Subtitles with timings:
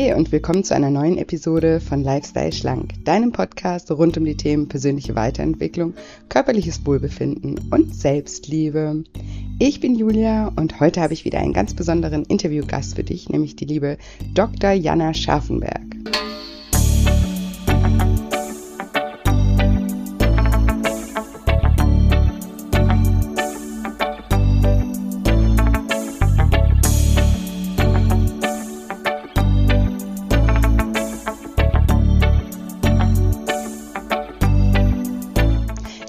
[0.00, 4.36] Hey und willkommen zu einer neuen Episode von Lifestyle Schlank, deinem Podcast rund um die
[4.36, 5.94] Themen persönliche Weiterentwicklung,
[6.28, 9.02] körperliches Wohlbefinden und Selbstliebe.
[9.58, 13.56] Ich bin Julia und heute habe ich wieder einen ganz besonderen Interviewgast für dich, nämlich
[13.56, 13.98] die liebe
[14.34, 14.70] Dr.
[14.70, 15.82] Jana Scharfenberg.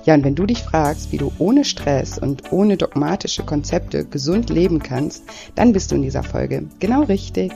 [0.09, 4.49] Ja, und wenn du dich fragst, wie du ohne Stress und ohne dogmatische Konzepte gesund
[4.49, 5.23] leben kannst,
[5.53, 7.51] dann bist du in dieser Folge genau richtig.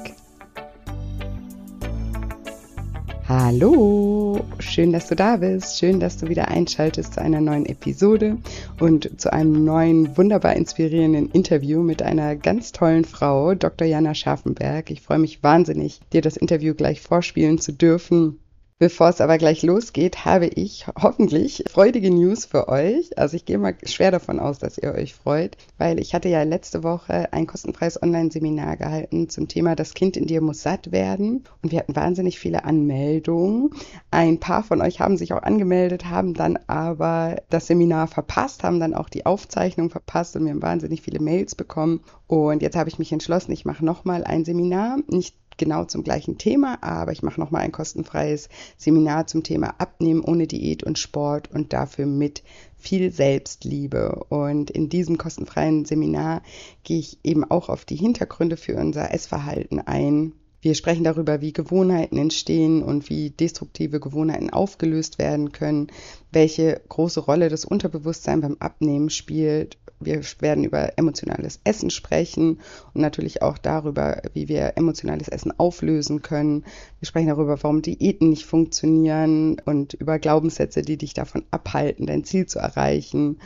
[3.28, 8.38] Hallo, schön, dass du da bist, schön, dass du wieder einschaltest zu einer neuen Episode
[8.80, 13.88] und zu einem neuen, wunderbar inspirierenden Interview mit einer ganz tollen Frau, Dr.
[13.88, 14.92] Jana Scharfenberg.
[14.92, 18.38] Ich freue mich wahnsinnig, dir das Interview gleich vorspielen zu dürfen.
[18.84, 23.18] Bevor es aber gleich losgeht, habe ich hoffentlich freudige News für euch.
[23.18, 26.44] Also ich gehe mal schwer davon aus, dass ihr euch freut, weil ich hatte ja
[26.44, 31.46] letzte Woche ein kostenfreies Online-Seminar gehalten zum Thema Das Kind in dir muss satt werden.
[31.62, 33.70] Und wir hatten wahnsinnig viele Anmeldungen.
[34.12, 38.82] Ein paar von euch haben sich auch angemeldet, haben dann aber das Seminar verpasst, haben
[38.82, 42.02] dann auch die Aufzeichnung verpasst und wir haben wahnsinnig viele Mails bekommen.
[42.28, 44.98] Und jetzt habe ich mich entschlossen, ich mache nochmal ein Seminar.
[45.08, 50.24] Nicht genau zum gleichen Thema, aber ich mache nochmal ein kostenfreies Seminar zum Thema Abnehmen
[50.24, 52.44] ohne Diät und Sport und dafür mit
[52.78, 54.26] viel Selbstliebe.
[54.30, 56.42] Und in diesem kostenfreien Seminar
[56.84, 60.34] gehe ich eben auch auf die Hintergründe für unser Essverhalten ein.
[60.62, 65.88] Wir sprechen darüber, wie Gewohnheiten entstehen und wie destruktive Gewohnheiten aufgelöst werden können,
[66.32, 72.60] welche große Rolle das Unterbewusstsein beim Abnehmen spielt wir werden über emotionales Essen sprechen
[72.94, 76.64] und natürlich auch darüber, wie wir emotionales Essen auflösen können.
[77.00, 82.24] Wir sprechen darüber, warum Diäten nicht funktionieren und über Glaubenssätze, die dich davon abhalten, dein
[82.24, 83.40] Ziel zu erreichen.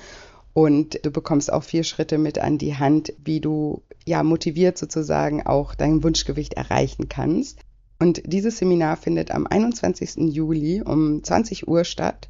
[0.54, 5.46] Und du bekommst auch vier Schritte mit an die Hand, wie du ja motiviert sozusagen
[5.46, 7.60] auch dein Wunschgewicht erreichen kannst.
[8.00, 10.34] Und dieses Seminar findet am 21.
[10.34, 12.30] Juli um 20 Uhr statt.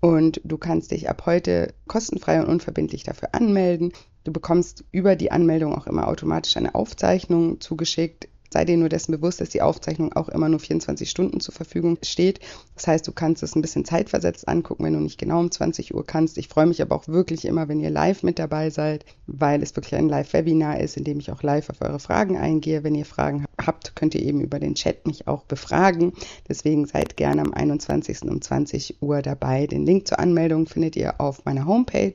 [0.00, 3.92] Und du kannst dich ab heute kostenfrei und unverbindlich dafür anmelden.
[4.24, 9.12] Du bekommst über die Anmeldung auch immer automatisch eine Aufzeichnung zugeschickt sei dir nur dessen
[9.12, 12.40] bewusst, dass die Aufzeichnung auch immer nur 24 Stunden zur Verfügung steht.
[12.74, 15.94] Das heißt, du kannst es ein bisschen zeitversetzt angucken, wenn du nicht genau um 20
[15.94, 16.38] Uhr kannst.
[16.38, 19.74] Ich freue mich aber auch wirklich immer, wenn ihr live mit dabei seid, weil es
[19.76, 22.84] wirklich ein Live-Webinar ist, in dem ich auch live auf eure Fragen eingehe.
[22.84, 26.12] Wenn ihr Fragen habt, könnt ihr eben über den Chat mich auch befragen.
[26.48, 28.22] Deswegen seid gerne am 21.
[28.22, 29.66] um 20 Uhr dabei.
[29.66, 32.14] Den Link zur Anmeldung findet ihr auf meiner Homepage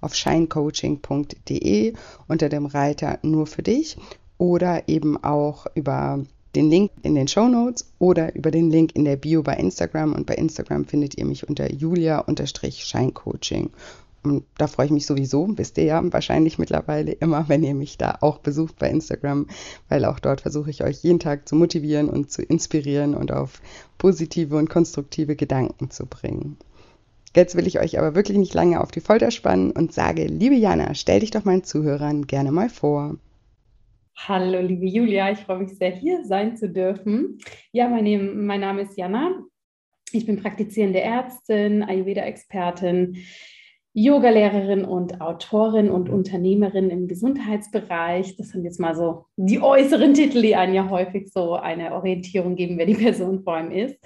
[0.00, 1.94] auf shinecoaching.de
[2.28, 3.96] unter dem Reiter nur für dich
[4.40, 6.24] oder eben auch über
[6.56, 10.14] den Link in den Show Notes oder über den Link in der Bio bei Instagram.
[10.14, 13.70] Und bei Instagram findet ihr mich unter julia-scheincoaching.
[14.22, 17.98] Und da freue ich mich sowieso, wisst ihr ja wahrscheinlich mittlerweile immer, wenn ihr mich
[17.98, 19.46] da auch besucht bei Instagram,
[19.88, 23.60] weil auch dort versuche ich euch jeden Tag zu motivieren und zu inspirieren und auf
[23.98, 26.56] positive und konstruktive Gedanken zu bringen.
[27.36, 30.56] Jetzt will ich euch aber wirklich nicht lange auf die Folter spannen und sage, liebe
[30.56, 33.16] Jana, stell dich doch meinen Zuhörern gerne mal vor.
[34.16, 37.38] Hallo, liebe Julia, ich freue mich sehr, hier sein zu dürfen.
[37.72, 39.42] Ja, mein, mein Name ist Jana.
[40.12, 43.16] Ich bin praktizierende Ärztin, Ayurveda-Expertin,
[43.92, 48.36] Yogalehrerin und Autorin und Unternehmerin im Gesundheitsbereich.
[48.36, 52.56] Das sind jetzt mal so die äußeren Titel, die einen ja häufig so eine Orientierung
[52.56, 53.96] geben, wer die Person vor allem ist.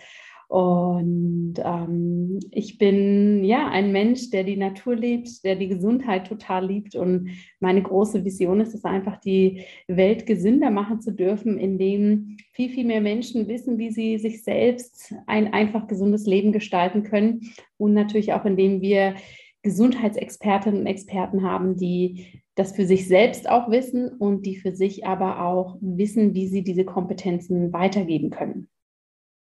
[0.49, 6.67] Und ähm, ich bin ja ein Mensch, der die Natur liebt, der die Gesundheit total
[6.67, 6.95] liebt.
[6.95, 12.71] Und meine große Vision ist es einfach, die Welt gesünder machen zu dürfen, indem viel,
[12.71, 17.41] viel mehr Menschen wissen, wie sie sich selbst ein einfach gesundes Leben gestalten können.
[17.77, 19.15] Und natürlich auch, indem wir
[19.63, 25.07] Gesundheitsexpertinnen und Experten haben, die das für sich selbst auch wissen und die für sich
[25.07, 28.69] aber auch wissen, wie sie diese Kompetenzen weitergeben können.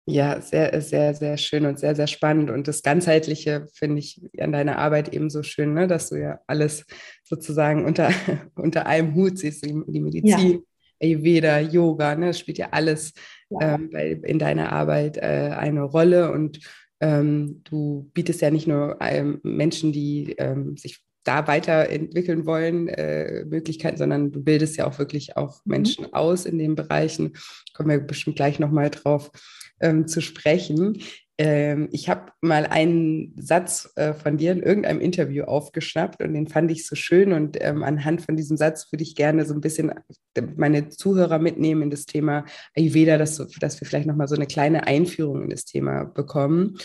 [0.06, 2.50] Ja, sehr, sehr, sehr schön und sehr, sehr spannend.
[2.50, 5.86] Und das Ganzheitliche finde ich an deiner Arbeit eben so schön, ne?
[5.86, 6.84] dass du ja alles
[7.22, 8.10] sozusagen unter,
[8.54, 10.58] unter einem Hut siehst, die, Medizin, ja.
[11.02, 12.26] Ayurveda, Yoga, ne?
[12.28, 13.14] das spielt ja alles
[13.48, 13.76] ja.
[13.76, 16.32] Ähm, bei, in deiner Arbeit äh, eine Rolle.
[16.32, 16.60] Und
[17.00, 23.46] ähm, du bietest ja nicht nur ähm, Menschen, die ähm, sich da weiterentwickeln wollen, äh,
[23.46, 25.72] Möglichkeiten, sondern du bildest ja auch wirklich auch mhm.
[25.72, 26.12] Menschen mhm.
[26.12, 27.32] aus in den Bereichen.
[27.72, 29.30] Kommen wir bestimmt gleich nochmal drauf
[29.80, 30.98] ähm, zu sprechen.
[31.36, 36.46] ähm, ich habe mal einen Satz äh, von dir in irgendeinem Interview aufgeschnappt und den
[36.46, 37.32] fand ich so schön.
[37.32, 39.90] Und ähm, anhand von diesem Satz würde ich gerne so ein bisschen
[40.34, 42.44] äh, meine Zuhörer mitnehmen in das Thema
[42.76, 46.78] Ayurveda, dass, dass wir vielleicht nochmal so eine kleine Einführung in das Thema bekommen.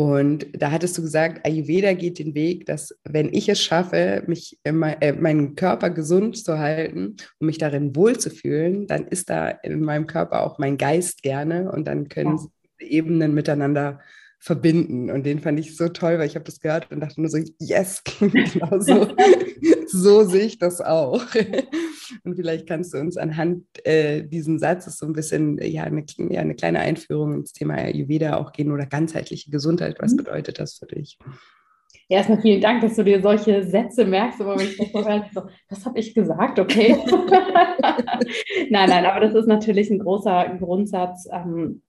[0.00, 4.56] Und da hattest du gesagt, Ayurveda geht den Weg, dass wenn ich es schaffe, mich
[4.62, 10.06] äh, meinen Körper gesund zu halten und mich darin wohlzufühlen, dann ist da in meinem
[10.06, 12.86] Körper auch mein Geist gerne und dann können ja.
[12.86, 13.98] Ebenen miteinander
[14.38, 15.10] verbinden.
[15.10, 17.38] Und den fand ich so toll, weil ich habe das gehört und dachte nur so,
[17.58, 19.16] yes, genau so,
[19.86, 21.24] so sehe ich das auch.
[22.24, 26.40] Und vielleicht kannst du uns anhand äh, diesen Satzes so ein bisschen ja eine, ja,
[26.40, 29.96] eine kleine Einführung ins Thema Ayurveda auch gehen oder ganzheitliche Gesundheit.
[30.00, 30.18] Was mhm.
[30.18, 31.18] bedeutet das für dich?
[32.10, 35.04] Ja, erstmal vielen Dank, dass du dir solche Sätze merkst, aber wenn ich das so
[35.04, 36.96] höre, so, das habe ich gesagt, okay.
[38.70, 41.28] nein, nein, aber das ist natürlich ein großer Grundsatz.
[41.30, 41.82] Ähm,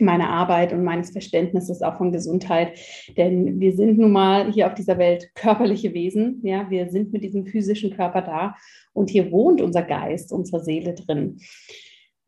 [0.00, 2.78] meiner Arbeit und meines Verständnisses auch von Gesundheit.
[3.16, 6.40] Denn wir sind nun mal hier auf dieser Welt körperliche Wesen.
[6.42, 8.54] Ja, wir sind mit diesem physischen Körper da
[8.92, 11.38] und hier wohnt unser Geist, unsere Seele drin.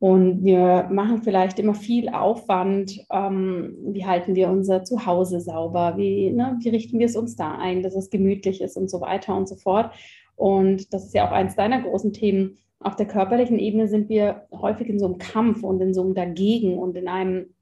[0.00, 3.04] Und wir machen vielleicht immer viel Aufwand.
[3.12, 5.98] Ähm, wie halten wir unser Zuhause sauber?
[5.98, 9.02] Wie, ne, wie richten wir es uns da ein, dass es gemütlich ist und so
[9.02, 9.92] weiter und so fort.
[10.36, 12.56] Und das ist ja auch eins deiner großen Themen.
[12.82, 16.14] Auf der körperlichen Ebene sind wir häufig in so einem Kampf und in so einem
[16.14, 17.54] Dagegen und in einem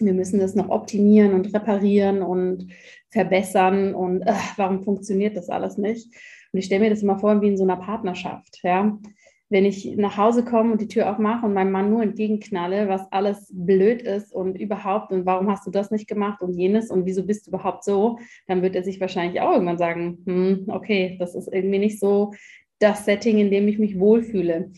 [0.00, 2.68] wir müssen das noch optimieren und reparieren und
[3.10, 6.14] verbessern und äh, warum funktioniert das alles nicht?
[6.52, 8.98] Und ich stelle mir das immer vor wie in so einer Partnerschaft, ja.
[9.50, 13.10] Wenn ich nach Hause komme und die Tür aufmache und meinem Mann nur entgegenknalle, was
[13.10, 17.06] alles blöd ist und überhaupt und warum hast du das nicht gemacht und jenes und
[17.06, 21.16] wieso bist du überhaupt so, dann wird er sich wahrscheinlich auch irgendwann sagen, hm, okay,
[21.18, 22.34] das ist irgendwie nicht so
[22.78, 24.70] das Setting, in dem ich mich wohlfühle.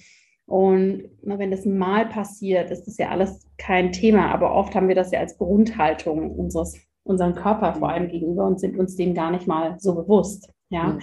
[0.51, 4.35] Und wenn das mal passiert, ist das ja alles kein Thema.
[4.35, 8.59] Aber oft haben wir das ja als Grundhaltung unseres, unseren Körper vor allem gegenüber und
[8.59, 10.53] sind uns dem gar nicht mal so bewusst.
[10.69, 11.03] Ja, mhm.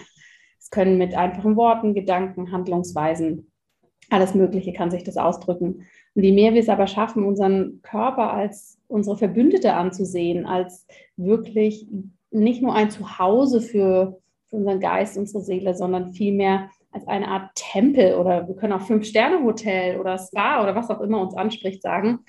[0.59, 3.49] es können mit einfachen Worten, Gedanken, Handlungsweisen,
[4.09, 5.85] alles Mögliche kann sich das ausdrücken.
[6.13, 10.85] Und je mehr wir es aber schaffen, unseren Körper als unsere Verbündete anzusehen, als
[11.15, 11.87] wirklich
[12.31, 17.51] nicht nur ein Zuhause für, für unseren Geist, unsere Seele, sondern vielmehr als eine Art
[17.55, 22.19] Tempel oder wir können auch Fünf-Sterne-Hotel oder Spa oder was auch immer uns anspricht sagen,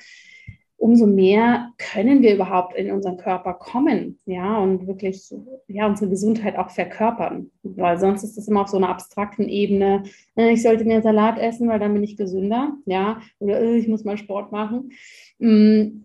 [0.79, 5.35] umso mehr können wir überhaupt in unseren Körper kommen, ja, und wirklich,
[5.67, 7.51] ja, unsere Gesundheit auch verkörpern.
[7.65, 10.05] Weil sonst ist das immer auf so einer abstrakten Ebene,
[10.37, 13.89] äh, ich sollte mehr Salat essen, weil dann bin ich gesünder, ja, oder äh, ich
[13.89, 14.93] muss mal Sport machen.
[15.39, 16.05] Mm,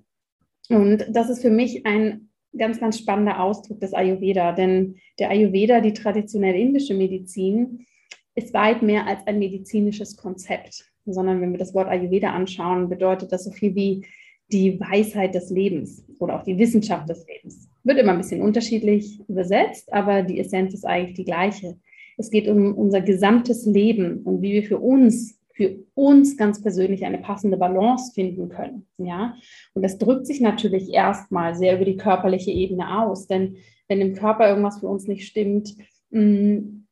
[0.70, 5.82] und das ist für mich ein ganz, ganz spannender Ausdruck des Ayurveda, denn der Ayurveda,
[5.82, 7.86] die traditionelle indische Medizin,
[8.36, 13.32] ist weit mehr als ein medizinisches Konzept, sondern wenn wir das Wort Ayurveda anschauen, bedeutet
[13.32, 14.06] das so viel wie
[14.52, 17.70] die Weisheit des Lebens oder auch die Wissenschaft des Lebens.
[17.84, 21.78] Wird immer ein bisschen unterschiedlich übersetzt, aber die Essenz ist eigentlich die gleiche.
[22.18, 27.06] Es geht um unser gesamtes Leben und wie wir für uns, für uns ganz persönlich
[27.06, 28.88] eine passende Balance finden können.
[28.98, 29.36] Ja?
[29.74, 33.58] Und das drückt sich natürlich erstmal sehr über die körperliche Ebene aus, denn
[33.88, 35.76] wenn im Körper irgendwas für uns nicht stimmt,
[36.12, 36.83] mm,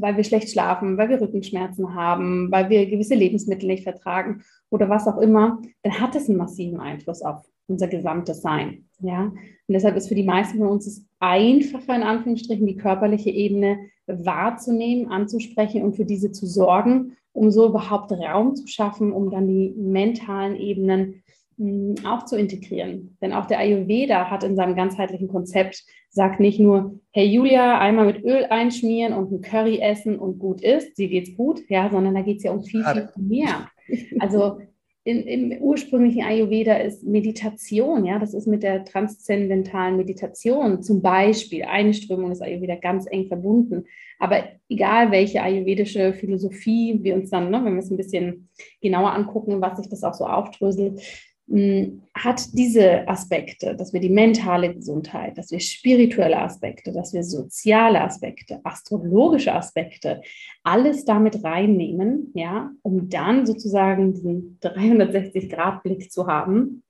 [0.00, 4.88] weil wir schlecht schlafen, weil wir Rückenschmerzen haben, weil wir gewisse Lebensmittel nicht vertragen oder
[4.88, 8.84] was auch immer, dann hat es einen massiven Einfluss auf unser gesamtes Sein.
[9.00, 9.24] Ja?
[9.24, 9.36] Und
[9.68, 15.10] deshalb ist für die meisten von uns es einfacher, in Anführungsstrichen, die körperliche Ebene wahrzunehmen,
[15.10, 19.74] anzusprechen und für diese zu sorgen, um so überhaupt Raum zu schaffen, um dann die
[19.76, 21.22] mentalen Ebenen
[22.04, 23.16] auch zu integrieren.
[23.20, 28.06] Denn auch der Ayurveda hat in seinem ganzheitlichen Konzept, sagt nicht nur, hey Julia, einmal
[28.06, 32.14] mit Öl einschmieren und ein Curry essen und gut ist, sie geht's gut, ja, sondern
[32.14, 33.68] da geht es ja um viel, viel mehr.
[34.20, 34.58] Also
[35.08, 41.64] in, im ursprünglichen Ayurveda ist Meditation, ja, das ist mit der transzendentalen Meditation zum Beispiel
[41.64, 43.86] eine Strömung des Ayurveda ganz eng verbunden.
[44.18, 48.50] Aber egal welche ayurvedische Philosophie wir uns dann, ne, wenn wir es ein bisschen
[48.82, 51.00] genauer angucken, was sich das auch so aufdröselt,
[51.50, 58.02] hat diese Aspekte, dass wir die mentale Gesundheit, dass wir spirituelle Aspekte, dass wir soziale
[58.02, 60.20] Aspekte, astrologische Aspekte,
[60.62, 66.82] alles damit reinnehmen, ja, um dann sozusagen diesen 360-Grad-Blick zu haben.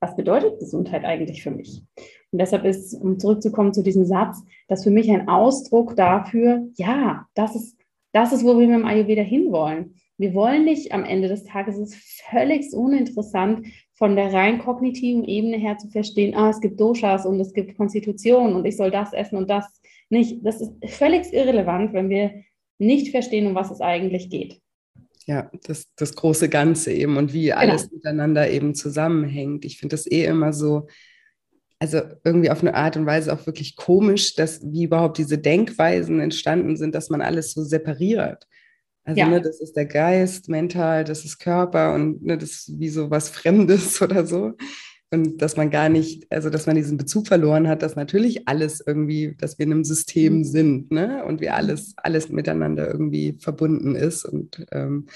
[0.00, 1.82] Was bedeutet Gesundheit eigentlich für mich?
[2.30, 7.26] Und deshalb ist, um zurückzukommen zu diesem Satz, das für mich ein Ausdruck dafür, ja,
[7.34, 7.76] das ist,
[8.12, 9.96] das ist, wo wir mit dem Ayurveda hinwollen.
[10.16, 13.66] Wir wollen nicht am Ende des Tages, es ist völlig uninteressant,
[13.98, 17.76] von der rein kognitiven Ebene her zu verstehen, ah, es gibt Doshas und es gibt
[17.76, 19.66] Konstitutionen und ich soll das essen und das
[20.08, 20.46] nicht.
[20.46, 22.44] Das ist völlig irrelevant, wenn wir
[22.78, 24.60] nicht verstehen, um was es eigentlich geht.
[25.26, 27.56] Ja, das, das große Ganze eben und wie genau.
[27.56, 29.64] alles miteinander eben zusammenhängt.
[29.64, 30.86] Ich finde das eh immer so
[31.80, 36.20] also irgendwie auf eine Art und Weise auch wirklich komisch, dass wie überhaupt diese Denkweisen
[36.20, 38.46] entstanden sind, dass man alles so separiert.
[39.08, 39.28] Also, ja.
[39.28, 43.10] ne, das ist der Geist, mental, das ist Körper und ne, das ist wie so
[43.10, 44.52] was Fremdes oder so.
[45.10, 48.84] Und dass man gar nicht, also dass man diesen Bezug verloren hat, dass natürlich alles
[48.86, 50.44] irgendwie, dass wir in einem System mhm.
[50.44, 51.24] sind, ne?
[51.24, 54.26] Und wir alles, alles miteinander irgendwie verbunden ist.
[54.26, 55.06] Und ähm,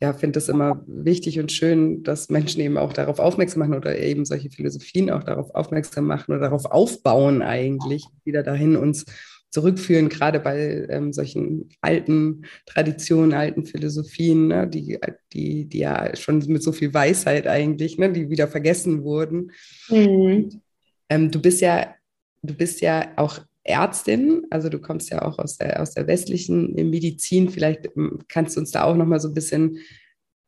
[0.00, 3.98] ja, finde es immer wichtig und schön, dass Menschen eben auch darauf aufmerksam machen oder
[3.98, 9.06] eben solche Philosophien auch darauf aufmerksam machen oder darauf aufbauen eigentlich, wieder dahin uns
[9.50, 14.98] zurückführen, gerade bei ähm, solchen alten Traditionen, alten Philosophien, ne, die,
[15.32, 19.50] die, die ja schon mit so viel Weisheit eigentlich, ne, die wieder vergessen wurden.
[19.88, 20.60] Mhm.
[21.08, 21.94] Ähm, du bist ja,
[22.42, 26.72] du bist ja auch Ärztin, also du kommst ja auch aus der, aus der westlichen
[26.74, 27.50] Medizin.
[27.50, 29.78] Vielleicht ähm, kannst du uns da auch noch mal so ein bisschen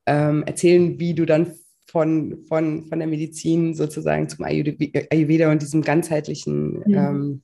[0.07, 1.53] ähm, erzählen, wie du dann
[1.87, 6.95] von, von, von der Medizin sozusagen zum Ayurveda und diesem ganzheitlichen mhm.
[6.95, 7.43] ähm,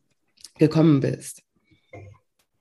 [0.58, 1.42] gekommen bist.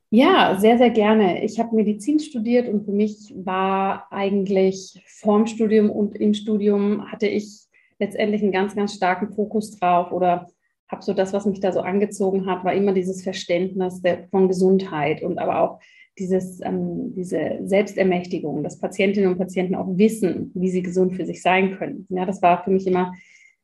[0.10, 1.44] Ja, sehr, sehr gerne.
[1.44, 7.28] Ich habe Medizin studiert und für mich war eigentlich vorm Studium und im Studium hatte
[7.28, 7.66] ich
[8.00, 10.48] letztendlich einen ganz, ganz starken Fokus drauf oder
[10.88, 14.48] habe so das, was mich da so angezogen hat, war immer dieses Verständnis der, von
[14.48, 15.80] Gesundheit und aber auch
[16.18, 21.42] dieses, ähm, diese Selbstermächtigung, dass Patientinnen und Patienten auch wissen, wie sie gesund für sich
[21.42, 22.08] sein können.
[22.10, 23.14] Ja, das war für mich immer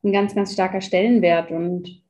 [0.04, 2.03] ein ganz, ganz starker Stellenwert und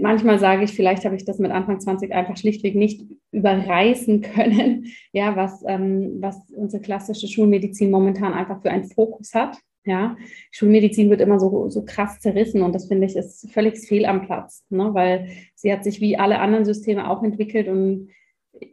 [0.00, 4.86] manchmal sage ich, vielleicht habe ich das mit Anfang 20 einfach schlichtweg nicht überreißen können,
[5.12, 9.56] ja, was, ähm, was unsere klassische Schulmedizin momentan einfach für einen Fokus hat.
[9.86, 10.16] Ja,
[10.50, 14.26] Schulmedizin wird immer so, so krass zerrissen und das finde ich ist völlig fehl am
[14.26, 14.90] Platz, ne?
[14.92, 18.10] weil sie hat sich wie alle anderen Systeme auch entwickelt und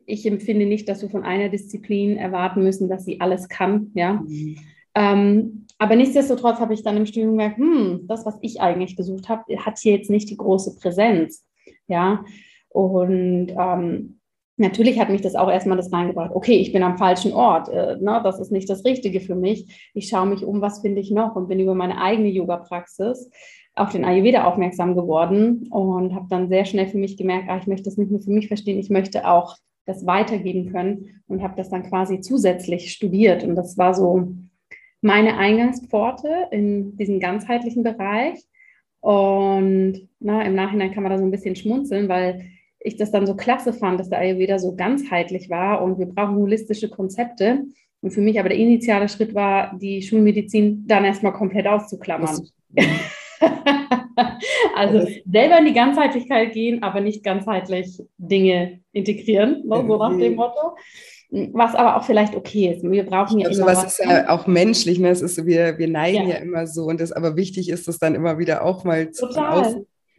[0.06, 3.92] ich empfinde nicht, dass wir von einer Disziplin erwarten müssen, dass sie alles kann.
[3.94, 4.22] Ja.
[4.28, 4.58] Mhm.
[4.96, 9.30] Ähm, aber nichtsdestotrotz habe ich dann im Studium gemerkt, hm, das, was ich eigentlich gesucht
[9.30, 11.46] habe, hat hier jetzt nicht die große Präsenz.
[11.88, 12.24] Ja,
[12.70, 14.20] und ähm,
[14.58, 17.98] natürlich hat mich das auch erstmal das reingebracht, okay, ich bin am falschen Ort, äh,
[17.98, 19.92] ne, das ist nicht das Richtige für mich.
[19.94, 23.30] Ich schaue mich um, was finde ich noch und bin über meine eigene Yoga-Praxis
[23.76, 27.68] auf den Ayurveda aufmerksam geworden und habe dann sehr schnell für mich gemerkt, ah, ich
[27.68, 29.56] möchte das nicht nur für mich verstehen, ich möchte auch
[29.86, 34.34] das weitergeben können und habe das dann quasi zusätzlich studiert und das war so
[35.02, 38.40] meine Eingangspforte in diesen ganzheitlichen Bereich.
[39.00, 42.46] Und na, im Nachhinein kann man da so ein bisschen schmunzeln, weil
[42.80, 46.36] ich das dann so klasse fand, dass der Ayurveda so ganzheitlich war und wir brauchen
[46.36, 47.64] holistische Konzepte.
[48.02, 52.48] Und für mich aber der initiale Schritt war, die Schulmedizin dann erstmal komplett auszuklammern.
[54.76, 60.36] also selber in die Ganzheitlichkeit gehen, aber nicht ganzheitlich Dinge integrieren, ne, so nach dem
[60.36, 60.76] Motto
[61.30, 62.84] was aber auch vielleicht okay ist.
[62.84, 64.00] Wir brauchen ja also immer was.
[64.00, 65.10] ist ja auch menschlich, ne?
[65.10, 66.36] Es ist, wir, wir neigen ja.
[66.36, 69.28] ja immer so und das aber wichtig ist es dann immer wieder auch mal zu.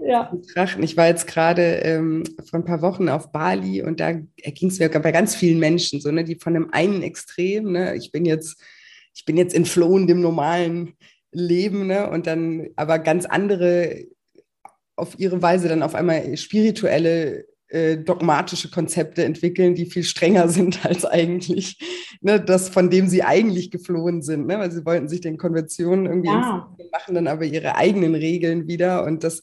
[0.00, 0.30] Ja.
[0.30, 0.84] betrachten.
[0.84, 4.78] Ich war jetzt gerade ähm, vor ein paar Wochen auf Bali und da ging es
[4.78, 8.24] mir bei ganz vielen Menschen so, ne, die von dem einen Extrem, ne, ich bin
[8.24, 8.62] jetzt,
[9.12, 10.94] ich bin jetzt entflohen dem normalen
[11.32, 14.04] Leben, ne, und dann aber ganz andere
[14.94, 20.84] auf ihre Weise dann auf einmal spirituelle äh, dogmatische Konzepte entwickeln, die viel strenger sind
[20.86, 21.78] als eigentlich
[22.20, 24.46] ne, das, von dem sie eigentlich geflohen sind.
[24.46, 24.58] Ne?
[24.58, 26.68] Weil sie wollten sich den Konventionen irgendwie ja.
[26.92, 29.04] machen, dann aber ihre eigenen Regeln wieder.
[29.04, 29.42] Und das,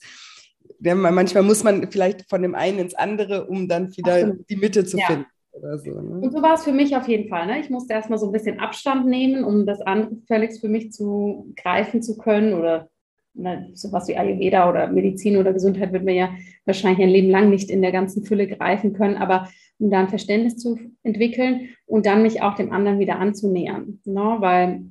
[0.79, 4.49] ja, manchmal muss man vielleicht von dem einen ins andere, um dann wieder Absolut.
[4.49, 5.05] die Mitte zu ja.
[5.05, 5.25] finden.
[5.61, 6.19] So, ne?
[6.19, 7.47] Und so war es für mich auf jeden Fall.
[7.47, 7.61] Ne?
[7.61, 11.53] Ich musste erstmal so ein bisschen Abstand nehmen, um das andere völlig für mich zu
[11.55, 12.89] greifen zu können oder
[13.35, 16.29] ne, sowas wie Ayurveda oder Medizin oder Gesundheit wird man ja
[16.65, 20.09] wahrscheinlich ein Leben lang nicht in der ganzen Fülle greifen können, aber um da ein
[20.09, 23.99] Verständnis zu entwickeln und dann mich auch dem anderen wieder anzunähern.
[24.05, 24.37] Ne?
[24.39, 24.85] Weil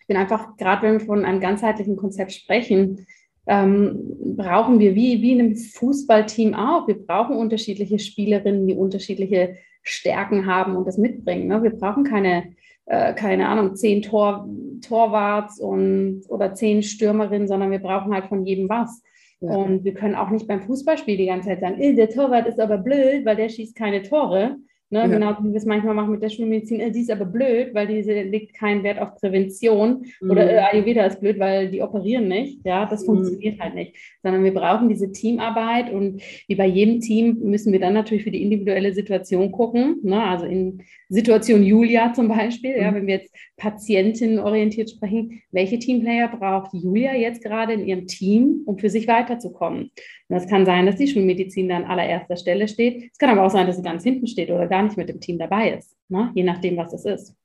[0.00, 3.06] ich bin einfach, gerade wenn wir von einem ganzheitlichen Konzept sprechen,
[3.46, 6.88] ähm, brauchen wir wie, wie in einem Fußballteam auch.
[6.88, 11.46] Wir brauchen unterschiedliche Spielerinnen, die unterschiedliche Stärken haben und das mitbringen.
[11.46, 11.62] Ne?
[11.62, 12.54] Wir brauchen keine
[12.86, 14.48] äh, keine Ahnung, zehn Tor,
[14.86, 19.02] Torwarts und, oder zehn Stürmerinnen, sondern wir brauchen halt von jedem was.
[19.40, 19.54] Ja.
[19.54, 22.60] Und wir können auch nicht beim Fußballspiel die ganze Zeit sagen, äh, der Torwart ist
[22.60, 24.56] aber blöd, weil der schießt keine Tore.
[24.88, 25.06] Ne, ja.
[25.08, 27.88] Genau wie wir es manchmal machen mit der Schulmedizin, äh, die ist aber blöd, weil
[27.88, 30.06] diese legt keinen Wert auf Prävention.
[30.20, 30.30] Mhm.
[30.30, 32.64] Oder äh, Ayurveda ist blöd, weil die operieren nicht.
[32.64, 33.06] Ja, das mhm.
[33.06, 33.96] funktioniert halt nicht.
[34.22, 38.30] Sondern wir brauchen diese Teamarbeit und wie bei jedem Team müssen wir dann natürlich für
[38.30, 39.96] die individuelle Situation gucken.
[40.04, 40.22] Ne?
[40.22, 42.82] Also in Situation Julia zum Beispiel, mhm.
[42.82, 48.62] ja, wenn wir jetzt patientenorientiert sprechen, welche Teamplayer braucht Julia jetzt gerade in ihrem Team,
[48.66, 49.90] um für sich weiterzukommen?
[50.28, 53.10] Und das kann sein, dass die Schulmedizin da an allererster Stelle steht.
[53.12, 55.20] Es kann aber auch sein, dass sie ganz hinten steht oder gar nicht mit dem
[55.20, 56.32] Team dabei ist, ne?
[56.34, 57.36] je nachdem, was es ist.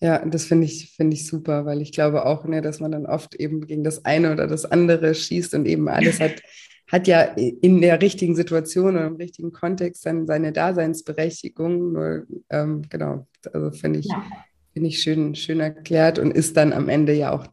[0.00, 3.06] Ja, das finde ich, finde ich super, weil ich glaube auch, ne, dass man dann
[3.06, 6.40] oft eben gegen das eine oder das andere schießt und eben alles hat,
[6.86, 11.92] hat ja in der richtigen Situation oder im richtigen Kontext dann seine Daseinsberechtigung.
[11.92, 14.24] Nur, ähm, genau, also finde ich, ja.
[14.72, 17.48] finde ich schön, schön erklärt und ist dann am Ende ja auch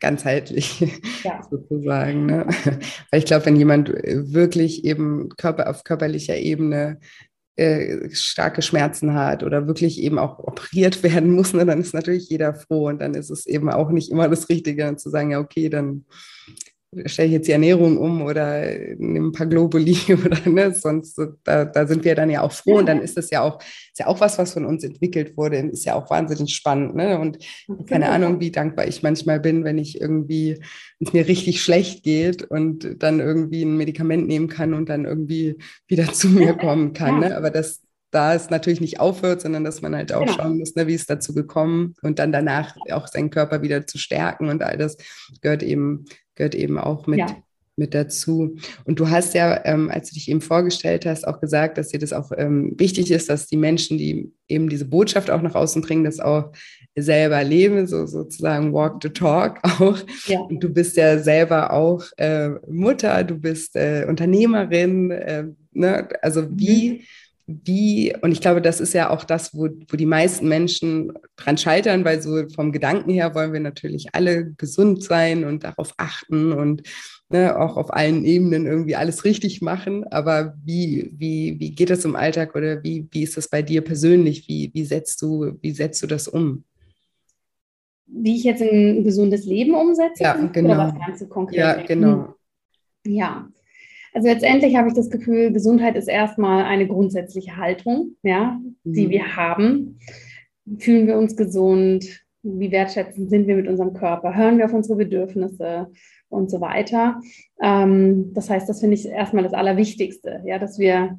[0.00, 0.80] ganzheitlich
[1.24, 1.40] ja.
[1.50, 2.26] sozusagen.
[2.26, 2.46] Ne?
[3.10, 6.98] Weil ich glaube, wenn jemand wirklich eben Körper auf körperlicher Ebene
[7.56, 12.28] äh, starke Schmerzen hat oder wirklich eben auch operiert werden muss, ne, dann ist natürlich
[12.28, 15.40] jeder froh und dann ist es eben auch nicht immer das Richtige zu sagen, ja,
[15.40, 16.04] okay, dann
[17.04, 18.62] stelle ich jetzt die Ernährung um oder
[18.96, 22.78] nehme ein paar Globuli oder ne, sonst, da, da sind wir dann ja auch froh
[22.78, 25.58] und dann ist das ja auch, ist ja auch was, was von uns entwickelt wurde,
[25.58, 26.94] ist ja auch wahnsinnig spannend.
[26.94, 27.18] Ne?
[27.18, 27.38] Und
[27.86, 30.54] keine Ahnung, wie dankbar ich manchmal bin, wenn ich irgendwie,
[30.98, 35.04] wenn es mir richtig schlecht geht und dann irgendwie ein Medikament nehmen kann und dann
[35.04, 37.20] irgendwie wieder zu mir kommen kann.
[37.20, 37.36] Ne?
[37.36, 40.32] Aber das, da es natürlich nicht aufhört, sondern dass man halt auch genau.
[40.32, 43.98] schauen muss, ne, wie ist dazu gekommen und dann danach auch seinen Körper wieder zu
[43.98, 44.96] stärken und all das
[45.40, 46.06] gehört eben
[46.38, 47.36] gehört eben auch mit, ja.
[47.76, 48.56] mit dazu.
[48.84, 51.98] Und du hast ja, ähm, als du dich eben vorgestellt hast, auch gesagt, dass dir
[51.98, 55.82] das auch ähm, wichtig ist, dass die Menschen, die eben diese Botschaft auch nach außen
[55.82, 56.52] bringen, das auch
[56.96, 59.98] selber leben, so sozusagen walk the talk auch.
[60.26, 60.40] Ja.
[60.40, 65.10] Und du bist ja selber auch äh, Mutter, du bist äh, Unternehmerin.
[65.10, 66.08] Äh, ne?
[66.22, 67.00] Also wie, mhm
[67.50, 71.56] wie, und ich glaube, das ist ja auch das, wo, wo die meisten Menschen dran
[71.56, 76.52] scheitern, weil so vom Gedanken her wollen wir natürlich alle gesund sein und darauf achten
[76.52, 76.82] und
[77.30, 80.04] ne, auch auf allen Ebenen irgendwie alles richtig machen.
[80.08, 83.80] Aber wie, wie, wie geht das im Alltag oder wie, wie ist das bei dir
[83.80, 84.46] persönlich?
[84.46, 86.64] Wie, wie, setzt du, wie setzt du das um?
[88.04, 90.22] Wie ich jetzt ein gesundes Leben umsetze?
[90.22, 90.74] Ja, genau.
[90.74, 91.58] Oder was ganz konkret?
[91.58, 92.34] Ja, genau.
[93.06, 93.48] Ja,
[94.12, 99.10] also letztendlich habe ich das Gefühl, Gesundheit ist erstmal eine grundsätzliche Haltung, ja, die mhm.
[99.10, 99.98] wir haben.
[100.78, 102.24] Fühlen wir uns gesund?
[102.42, 104.34] Wie wertschätzend sind wir mit unserem Körper?
[104.34, 105.90] Hören wir auf unsere Bedürfnisse
[106.28, 107.20] und so weiter?
[107.60, 111.18] Ähm, das heißt, das finde ich erstmal das Allerwichtigste, ja, dass wir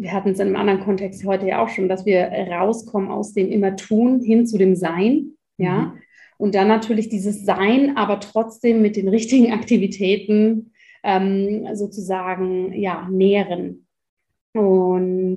[0.00, 3.34] wir hatten es in einem anderen Kontext heute ja auch schon, dass wir rauskommen aus
[3.34, 5.78] dem immer tun hin zu dem Sein, ja.
[5.78, 5.92] Mhm.
[6.38, 13.86] Und dann natürlich dieses Sein, aber trotzdem mit den richtigen Aktivitäten ähm, sozusagen ja, nähren.
[14.52, 15.36] Und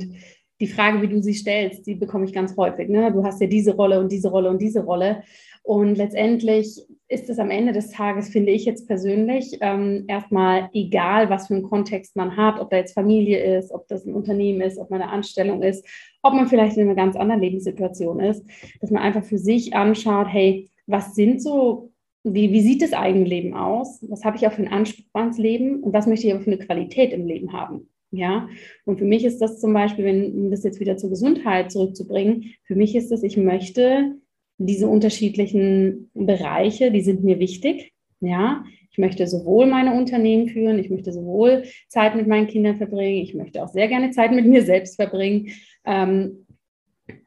[0.60, 2.90] die Frage, wie du sie stellst, die bekomme ich ganz häufig.
[2.90, 3.12] Ne?
[3.12, 5.24] Du hast ja diese Rolle und diese Rolle und diese Rolle.
[5.62, 11.30] Und letztendlich ist es am Ende des Tages, finde ich jetzt persönlich, ähm, erstmal egal,
[11.30, 14.62] was für einen Kontext man hat, ob da jetzt Familie ist, ob das ein Unternehmen
[14.62, 15.86] ist, ob man eine Anstellung ist,
[16.22, 18.46] ob man vielleicht in einer ganz anderen Lebenssituation ist,
[18.82, 21.93] dass man einfach für sich anschaut, hey, was sind so
[22.24, 24.00] wie, wie sieht das Eigenleben aus?
[24.10, 26.52] Was habe ich auch für einen Anspruch ans Leben und was möchte ich aber für
[26.52, 27.90] eine Qualität im Leben haben?
[28.12, 28.48] Ja,
[28.86, 32.54] und für mich ist das zum Beispiel, wenn um das jetzt wieder zur Gesundheit zurückzubringen,
[32.64, 34.18] für mich ist das, ich möchte
[34.60, 37.92] diese unterschiedlichen Bereiche, die sind mir wichtig.
[38.20, 43.24] Ja, ich möchte sowohl meine Unternehmen führen, ich möchte sowohl Zeit mit meinen Kindern verbringen,
[43.24, 45.50] ich möchte auch sehr gerne Zeit mit mir selbst verbringen.
[45.84, 46.46] Ähm,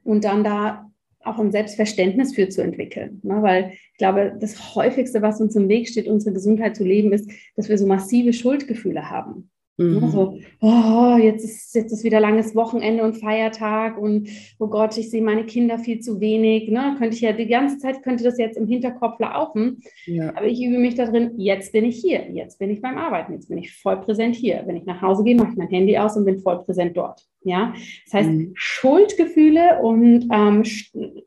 [0.05, 0.91] und dann da
[1.27, 3.21] auch ein Selbstverständnis für zu entwickeln.
[3.23, 3.43] Ne?
[3.43, 7.31] Weil ich glaube, das häufigste, was uns im Weg steht, unsere Gesundheit zu leben, ist,
[7.57, 9.51] dass wir so massive Schuldgefühle haben.
[9.79, 10.09] Ne, mhm.
[10.09, 15.11] So, oh, jetzt ist, jetzt ist wieder langes Wochenende und Feiertag und oh Gott, ich
[15.11, 16.71] sehe meine Kinder viel zu wenig.
[16.71, 16.95] Ne?
[16.99, 19.83] Könnte ich ja die ganze Zeit, könnte das jetzt im Hinterkopf laufen.
[20.07, 20.31] Ja.
[20.35, 23.51] Aber ich übe mich darin, jetzt bin ich hier, jetzt bin ich beim Arbeiten, jetzt
[23.51, 24.63] bin ich voll präsent hier.
[24.65, 27.27] Wenn ich nach Hause gehe, mache ich mein Handy aus und bin voll präsent dort.
[27.47, 27.75] Ja,
[28.07, 28.53] das heißt, mhm.
[28.55, 30.65] Schuldgefühle und ähm,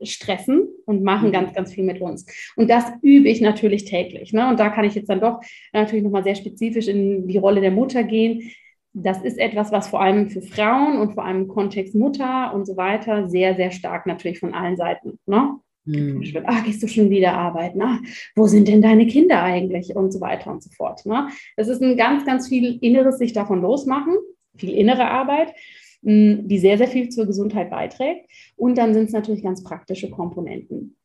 [0.02, 1.32] stressen und machen mhm.
[1.32, 2.26] ganz, ganz viel mit uns.
[2.56, 4.34] Und das übe ich natürlich täglich.
[4.34, 4.46] Ne?
[4.50, 5.40] Und da kann ich jetzt dann doch
[5.72, 8.50] natürlich nochmal sehr spezifisch in die Rolle der Mutter gehen.
[8.92, 12.66] Das ist etwas, was vor allem für Frauen und vor allem im Kontext Mutter und
[12.66, 15.18] so weiter sehr, sehr stark natürlich von allen Seiten.
[15.24, 15.54] Ne?
[15.86, 16.22] Mhm.
[16.44, 17.80] Ach, gehst du schon wieder arbeiten?
[17.80, 17.98] Ach,
[18.36, 19.96] wo sind denn deine Kinder eigentlich?
[19.96, 21.06] Und so weiter und so fort.
[21.06, 21.28] Ne?
[21.56, 24.16] Das ist ein ganz, ganz viel Inneres sich davon losmachen,
[24.58, 25.54] viel innere Arbeit
[26.02, 28.30] die sehr, sehr viel zur Gesundheit beiträgt.
[28.56, 30.96] Und dann sind es natürlich ganz praktische Komponenten.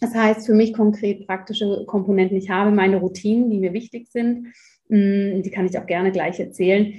[0.00, 2.36] Das heißt für mich konkret praktische Komponenten.
[2.36, 4.48] Ich habe meine Routinen, die mir wichtig sind.
[4.88, 6.94] Die kann ich auch gerne gleich erzählen.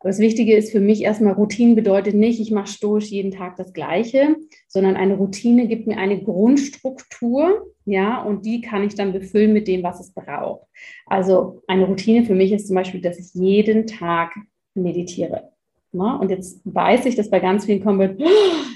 [0.00, 3.56] Aber das Wichtige ist für mich erstmal, Routinen bedeutet nicht, ich mache stoisch jeden Tag
[3.56, 4.34] das Gleiche,
[4.66, 9.68] sondern eine Routine gibt mir eine Grundstruktur, ja, und die kann ich dann befüllen mit
[9.68, 10.66] dem, was es braucht.
[11.04, 14.34] Also eine Routine für mich ist zum Beispiel, dass ich jeden Tag
[14.74, 15.52] meditiere.
[15.92, 16.18] Ne?
[16.18, 18.20] Und jetzt weiß ich, dass bei ganz vielen kommen wird,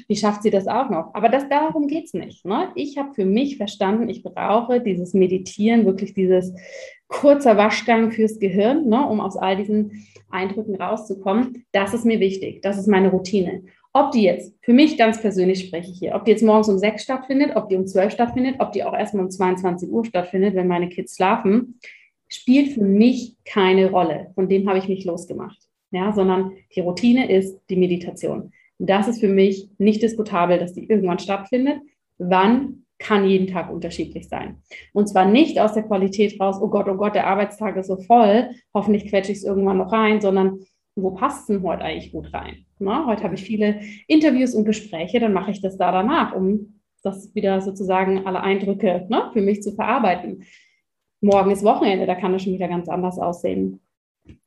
[0.08, 1.14] wie schafft sie das auch noch?
[1.14, 2.44] Aber das, darum geht es nicht.
[2.44, 2.68] Ne?
[2.74, 6.52] Ich habe für mich verstanden, ich brauche dieses Meditieren, wirklich dieses
[7.08, 9.06] kurzer Waschgang fürs Gehirn, ne?
[9.06, 11.64] um aus all diesen Eindrücken rauszukommen.
[11.72, 12.62] Das ist mir wichtig.
[12.62, 13.62] Das ist meine Routine.
[13.92, 16.78] Ob die jetzt, für mich ganz persönlich spreche ich hier, ob die jetzt morgens um
[16.78, 20.56] sechs stattfindet, ob die um zwölf stattfindet, ob die auch erstmal um 22 Uhr stattfindet,
[20.56, 21.78] wenn meine Kids schlafen,
[22.26, 24.32] spielt für mich keine Rolle.
[24.34, 25.63] Von dem habe ich mich losgemacht.
[25.94, 28.52] Ja, sondern die Routine ist die Meditation.
[28.78, 31.78] Das ist für mich nicht diskutabel, dass die irgendwann stattfindet.
[32.18, 34.62] Wann kann jeden Tag unterschiedlich sein.
[34.92, 37.96] Und zwar nicht aus der Qualität raus, oh Gott, oh Gott, der Arbeitstag ist so
[37.96, 40.60] voll, hoffentlich quetsche ich es irgendwann noch rein, sondern
[40.96, 42.66] wo passt es denn heute eigentlich gut rein?
[42.78, 46.80] Na, heute habe ich viele Interviews und Gespräche, dann mache ich das da danach, um
[47.02, 50.44] das wieder sozusagen alle Eindrücke ne, für mich zu verarbeiten.
[51.20, 53.80] Morgen ist Wochenende, da kann das schon wieder ganz anders aussehen.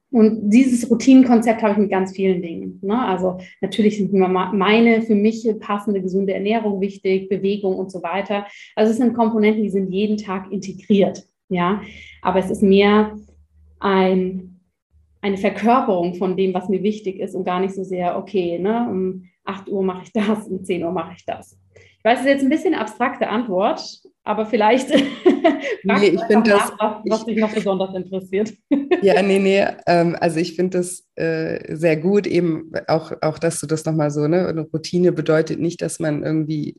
[0.09, 2.79] Und dieses Routinenkonzept habe ich mit ganz vielen Dingen.
[2.81, 2.97] Ne?
[2.97, 8.45] Also natürlich sind meine für mich passende gesunde Ernährung wichtig, Bewegung und so weiter.
[8.75, 11.23] Also es sind Komponenten, die sind jeden Tag integriert.
[11.49, 11.81] Ja,
[12.21, 13.17] aber es ist mehr
[13.79, 14.59] ein,
[15.21, 18.87] eine Verkörperung von dem, was mir wichtig ist und gar nicht so sehr, okay, ne,
[18.89, 21.57] um 8 Uhr mache ich das, um 10 Uhr mache ich das.
[22.07, 23.81] Ich weiß, es ist jetzt ein bisschen abstrakte Antwort,
[24.23, 24.89] aber vielleicht
[25.83, 28.53] nee, ich finde das, was, was dich noch besonders interessiert.
[29.01, 33.59] ja, nee, nee, ähm, also ich finde das äh, sehr gut, eben auch, auch, dass
[33.59, 36.77] du das nochmal so, ne, eine Routine bedeutet nicht, dass man irgendwie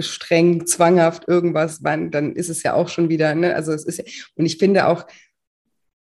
[0.00, 4.32] streng, zwanghaft irgendwas, wann, dann ist es ja auch schon wieder, ne, also es ist,
[4.34, 5.06] und ich finde auch,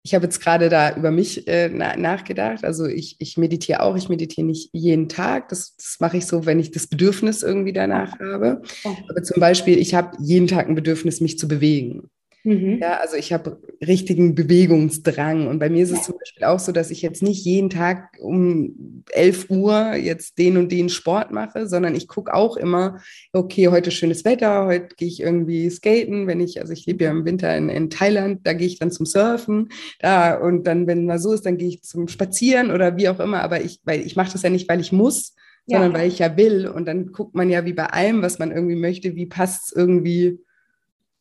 [0.07, 2.63] ich habe jetzt gerade da über mich äh, na, nachgedacht.
[2.63, 5.49] Also ich, ich meditiere auch, ich meditiere nicht jeden Tag.
[5.49, 8.61] Das, das mache ich so, wenn ich das Bedürfnis irgendwie danach habe.
[9.09, 12.11] Aber zum Beispiel, ich habe jeden Tag ein Bedürfnis, mich zu bewegen.
[12.45, 12.79] Mhm.
[12.81, 15.47] Ja, also ich habe richtigen Bewegungsdrang.
[15.47, 18.19] Und bei mir ist es zum Beispiel auch so, dass ich jetzt nicht jeden Tag
[18.21, 23.01] um 11 Uhr jetzt den und den Sport mache, sondern ich gucke auch immer,
[23.33, 27.11] okay, heute schönes Wetter, heute gehe ich irgendwie skaten, wenn ich, also ich lebe ja
[27.11, 31.07] im Winter in, in Thailand, da gehe ich dann zum Surfen, da und dann, wenn
[31.07, 33.43] mal so ist, dann gehe ich zum Spazieren oder wie auch immer.
[33.43, 35.35] Aber ich, weil ich mache das ja nicht, weil ich muss,
[35.67, 35.99] sondern ja.
[35.99, 36.69] weil ich ja will.
[36.69, 39.73] Und dann guckt man ja wie bei allem, was man irgendwie möchte, wie passt es
[39.73, 40.44] irgendwie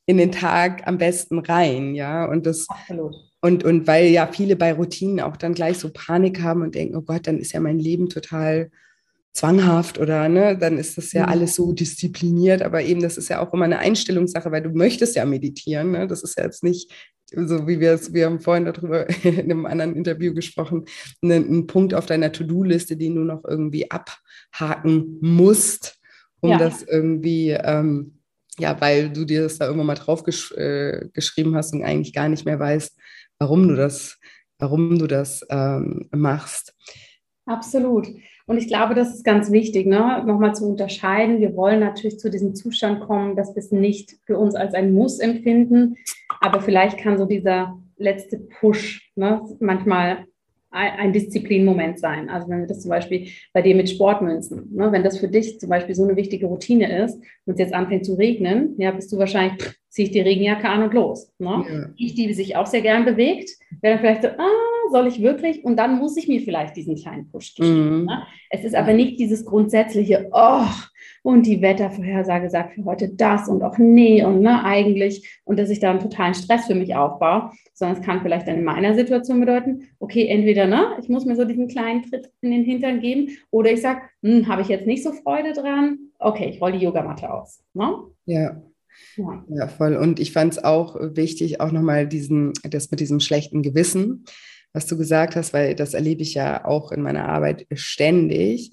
[0.06, 2.26] in den Tag am besten rein, ja.
[2.26, 3.16] Und das Absolut.
[3.42, 6.96] Und, und weil ja viele bei Routinen auch dann gleich so Panik haben und denken,
[6.96, 8.72] oh Gott, dann ist ja mein Leben total
[9.34, 11.30] zwanghaft oder ne, dann ist das ja mhm.
[11.30, 15.16] alles so diszipliniert, aber eben das ist ja auch immer eine Einstellungssache, weil du möchtest
[15.16, 16.08] ja meditieren, ne?
[16.08, 16.94] das ist ja jetzt nicht
[17.36, 20.86] so wie wir es, wir haben vorhin darüber in einem anderen Interview gesprochen,
[21.22, 26.00] ne, ein Punkt auf deiner To-Do-Liste, den du noch irgendwie abhaken musst,
[26.42, 26.58] um ja.
[26.58, 28.13] das irgendwie ähm,
[28.60, 32.14] ja, weil du dir das da irgendwann mal drauf gesch äh, geschrieben hast und eigentlich
[32.14, 32.98] gar nicht mehr weißt,
[33.40, 34.20] warum du das,
[34.60, 36.76] warum du das ähm, machst.
[37.46, 38.08] Absolut.
[38.46, 40.24] Und ich glaube, das ist ganz wichtig, ne?
[40.26, 41.40] nochmal zu unterscheiden.
[41.40, 44.94] Wir wollen natürlich zu diesem Zustand kommen, dass wir es nicht für uns als ein
[44.94, 45.96] Muss empfinden,
[46.42, 50.26] aber vielleicht kann so dieser letzte Push ne, manchmal
[50.74, 52.30] ein Disziplinmoment sein.
[52.30, 55.60] Also wenn wir das zum Beispiel bei dir mit Sportmünzen, ne, wenn das für dich
[55.60, 59.12] zum Beispiel so eine wichtige Routine ist und es jetzt anfängt zu regnen, ja, bist
[59.12, 61.32] du wahrscheinlich, ziehe ich die Regenjacke an und los.
[61.38, 61.66] Ne?
[61.70, 61.90] Ja.
[61.96, 65.64] Ich, die sich auch sehr gern bewegt, wäre dann vielleicht so, ah, soll ich wirklich?
[65.64, 68.00] Und dann muss ich mir vielleicht diesen kleinen Push geben.
[68.00, 68.06] Mhm.
[68.06, 68.24] Ne?
[68.50, 70.66] Es ist aber nicht dieses grundsätzliche, oh,
[71.24, 75.70] und die Wettervorhersage sagt für heute das und auch nee und ne, eigentlich und dass
[75.70, 78.94] ich da einen totalen Stress für mich aufbaue, sondern es kann vielleicht dann in meiner
[78.94, 83.00] Situation bedeuten, okay, entweder ne, ich muss mir so diesen kleinen Tritt in den Hintern
[83.00, 86.74] geben oder ich sage, hm, habe ich jetzt nicht so Freude dran, okay, ich roll
[86.74, 87.64] die Yogamatte aus.
[87.74, 87.96] Ne?
[88.26, 88.62] Ja.
[89.16, 89.44] Ja.
[89.50, 89.96] ja, voll.
[89.96, 94.26] Und ich fand es auch wichtig, auch nochmal diesen, das mit diesem schlechten Gewissen,
[94.72, 98.72] was du gesagt hast, weil das erlebe ich ja auch in meiner Arbeit ständig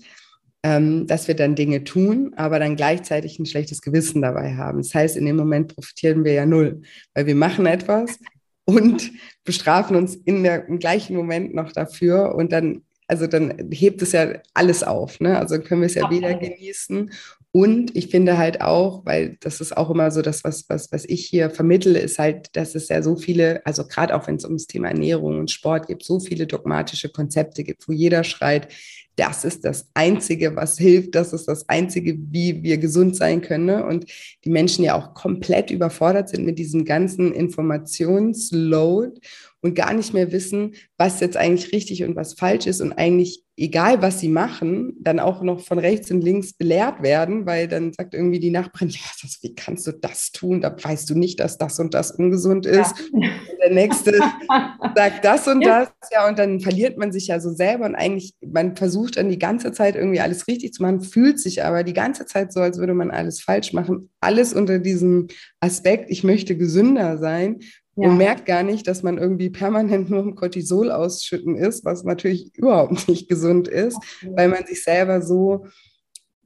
[0.62, 4.78] ähm, dass wir dann Dinge tun, aber dann gleichzeitig ein schlechtes Gewissen dabei haben.
[4.78, 6.82] Das heißt, in dem Moment profitieren wir ja null,
[7.14, 8.18] weil wir machen etwas
[8.64, 9.10] und
[9.44, 14.12] bestrafen uns in der, im gleichen Moment noch dafür und dann also dann hebt es
[14.12, 15.18] ja alles auf.
[15.18, 15.36] Ne?
[15.36, 17.10] Also können wir es ja wieder genießen.
[17.52, 21.04] Und ich finde halt auch, weil das ist auch immer so das, was, was, was
[21.04, 24.44] ich hier vermittle, ist halt, dass es ja so viele, also gerade auch wenn es
[24.44, 28.68] ums Thema Ernährung und Sport gibt, so viele dogmatische Konzepte gibt, wo jeder schreit,
[29.16, 33.66] das ist das Einzige, was hilft, das ist das Einzige, wie wir gesund sein können.
[33.66, 33.84] Ne?
[33.84, 34.06] Und
[34.44, 39.20] die Menschen ja auch komplett überfordert sind mit diesem ganzen Informationsload
[39.62, 43.44] und gar nicht mehr wissen, was jetzt eigentlich richtig und was falsch ist und eigentlich
[43.60, 47.92] egal was sie machen, dann auch noch von rechts und links belehrt werden, weil dann
[47.92, 50.62] sagt irgendwie die Nachbarin, ja, das, wie kannst du das tun?
[50.62, 52.94] Da weißt du nicht, dass das und das ungesund ist.
[53.12, 53.28] Ja.
[53.62, 54.18] der nächste
[54.96, 55.80] sagt das und ja.
[55.80, 59.28] das, ja, und dann verliert man sich ja so selber und eigentlich, man versucht dann
[59.28, 62.60] die ganze Zeit irgendwie alles richtig zu machen, fühlt sich aber die ganze Zeit so,
[62.60, 64.10] als würde man alles falsch machen.
[64.20, 65.28] Alles unter diesem
[65.60, 67.58] Aspekt, ich möchte gesünder sein,
[68.00, 68.08] ja.
[68.08, 72.54] und merkt gar nicht, dass man irgendwie permanent nur im Cortisol ausschütten ist, was natürlich
[72.54, 74.32] überhaupt nicht gesund ist, okay.
[74.36, 75.66] weil man sich selber so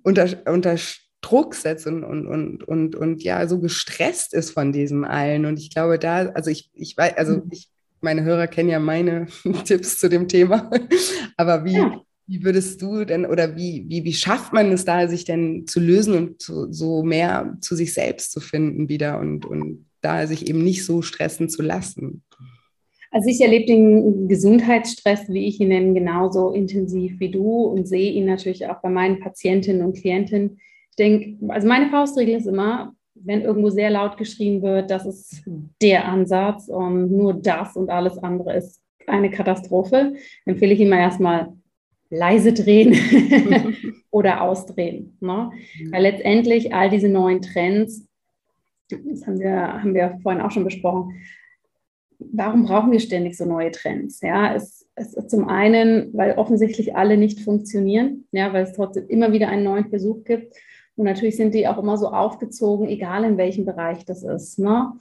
[0.03, 0.77] unter, unter
[1.25, 5.47] Druck setzt und, und, und, und, und ja, so gestresst ist von diesem allen.
[5.47, 7.49] Und ich glaube, da, also ich, ich weiß, also mhm.
[7.51, 9.27] ich, meine Hörer kennen ja meine
[9.65, 10.71] Tipps zu dem Thema,
[11.37, 12.01] aber wie, ja.
[12.27, 15.81] wie würdest du denn oder wie, wie, wie schafft man es da, sich denn zu
[15.81, 20.49] lösen und zu, so mehr zu sich selbst zu finden wieder und, und da sich
[20.49, 22.23] eben nicht so stressen zu lassen?
[23.11, 28.11] Also ich erlebe den Gesundheitsstress, wie ich ihn nenne, genauso intensiv wie du und sehe
[28.13, 30.59] ihn natürlich auch bei meinen Patientinnen und Klientinnen
[30.95, 35.43] ich denke, also meine Faustregel ist immer, wenn irgendwo sehr laut geschrien wird, das ist
[35.83, 40.15] der Ansatz und nur das und alles andere ist eine Katastrophe,
[40.45, 41.53] empfehle ich immer erstmal
[42.11, 42.95] leise drehen
[44.13, 45.19] oder ausdrehen.
[45.21, 45.51] Ne?
[45.91, 48.07] Weil letztendlich all diese neuen Trends,
[48.91, 51.15] das haben wir, haben wir vorhin auch schon besprochen,
[52.19, 54.21] warum brauchen wir ständig so neue Trends?
[54.21, 59.09] Ja, es, es ist zum einen, weil offensichtlich alle nicht funktionieren, ja, weil es trotzdem
[59.09, 60.55] immer wieder einen neuen Versuch gibt.
[60.97, 64.59] Und natürlich sind die auch immer so aufgezogen, egal in welchem Bereich das ist.
[64.59, 64.93] Ne?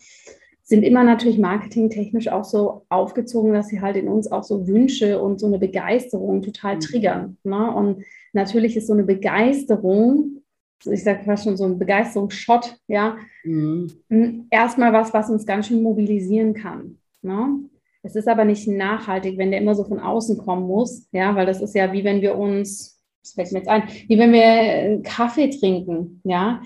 [0.63, 5.21] Sind immer natürlich marketingtechnisch auch so aufgezogen, dass sie halt in uns auch so Wünsche
[5.21, 6.79] und so eine Begeisterung total mhm.
[6.79, 7.37] triggern.
[7.43, 7.71] Ne?
[7.71, 10.42] Und natürlich ist so eine Begeisterung,
[10.85, 14.47] ich sage fast schon so ein Begeisterungsshot, ja, mhm.
[14.49, 16.97] erstmal was, was uns ganz schön mobilisieren kann.
[17.21, 17.59] Ne?
[18.01, 21.45] Es ist aber nicht nachhaltig, wenn der immer so von außen kommen muss, ja, weil
[21.45, 22.93] das ist ja wie wenn wir uns
[23.23, 26.61] das fällt mir jetzt ein, wie wenn wir äh, Kaffee trinken, ja,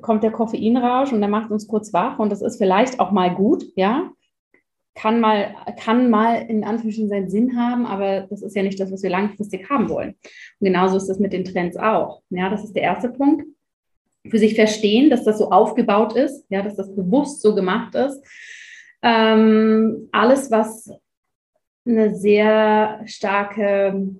[0.00, 3.34] kommt der Koffeinrausch und der macht uns kurz wach und das ist vielleicht auch mal
[3.34, 4.10] gut, ja,
[4.94, 8.90] kann mal, kann mal in Anführungsstrichen seinen Sinn haben, aber das ist ja nicht das,
[8.90, 10.10] was wir langfristig haben wollen.
[10.58, 12.22] Und genauso ist das mit den Trends auch.
[12.30, 13.46] Ja, das ist der erste Punkt.
[14.28, 18.20] Für sich verstehen, dass das so aufgebaut ist, ja, dass das bewusst so gemacht ist.
[19.02, 20.90] Ähm, alles, was
[21.86, 24.16] eine sehr starke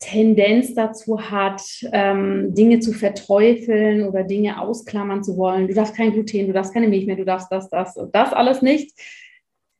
[0.00, 5.66] Tendenz dazu hat, ähm, Dinge zu verteufeln oder Dinge ausklammern zu wollen.
[5.66, 8.32] Du darfst kein Gluten, du darfst keine Milch mehr, du darfst das, das und das
[8.32, 8.92] alles nicht.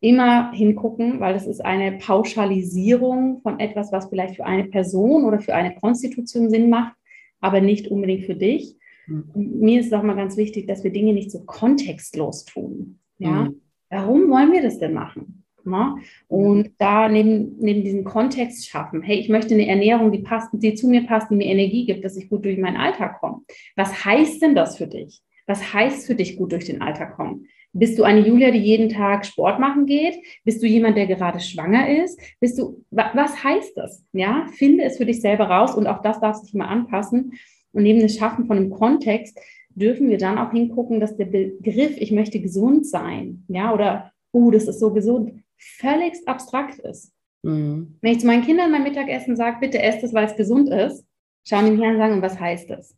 [0.01, 5.41] Immer hingucken, weil das ist eine Pauschalisierung von etwas, was vielleicht für eine Person oder
[5.41, 6.95] für eine Konstitution Sinn macht,
[7.41, 8.77] aber nicht unbedingt für dich.
[9.35, 12.99] Mir ist es auch mal ganz wichtig, dass wir Dinge nicht so kontextlos tun.
[13.19, 13.45] Ja?
[13.45, 13.61] Mhm.
[13.91, 15.45] Warum wollen wir das denn machen?
[15.65, 15.97] Ne?
[16.29, 20.75] Und da neben, neben diesem Kontext schaffen, hey, ich möchte eine Ernährung, die passt, die
[20.75, 23.43] zu mir passt, die mir Energie gibt, dass ich gut durch meinen Alltag komme.
[23.77, 25.21] Was heißt denn das für dich?
[25.47, 27.47] Was heißt für dich gut durch den Alltag kommen?
[27.73, 30.17] Bist du eine Julia, die jeden Tag Sport machen geht?
[30.45, 32.19] Bist du jemand, der gerade schwanger ist?
[32.41, 34.05] Bist du, was heißt das?
[34.13, 37.33] Ja, finde es für dich selber raus und auch das darfst du dich mal anpassen.
[37.79, 39.39] Und neben dem Schaffen von einem Kontext
[39.69, 44.51] dürfen wir dann auch hingucken, dass der Begriff, ich möchte gesund sein, ja, oder, oh,
[44.51, 47.13] das ist so gesund, völlig abstrakt ist.
[47.45, 47.97] Mhm.
[48.01, 51.07] Wenn ich zu meinen Kindern beim Mittagessen sage, bitte esst es, weil es gesund ist,
[51.47, 52.97] schauen die mich an und sagen, was heißt das?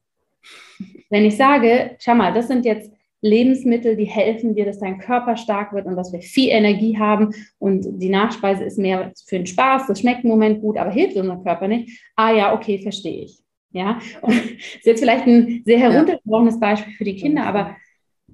[1.10, 2.90] Wenn ich sage, schau mal, das sind jetzt
[3.20, 7.34] Lebensmittel, die helfen dir, dass dein Körper stark wird und dass wir viel Energie haben
[7.58, 11.18] und die Nachspeise ist mehr für den Spaß, das schmeckt im Moment gut, aber hilft
[11.18, 12.02] unserem Körper nicht.
[12.16, 13.42] Ah ja, okay, verstehe ich.
[13.72, 14.44] Ja, und das
[14.78, 17.76] ist jetzt vielleicht ein sehr heruntergebrochenes Beispiel für die Kinder, aber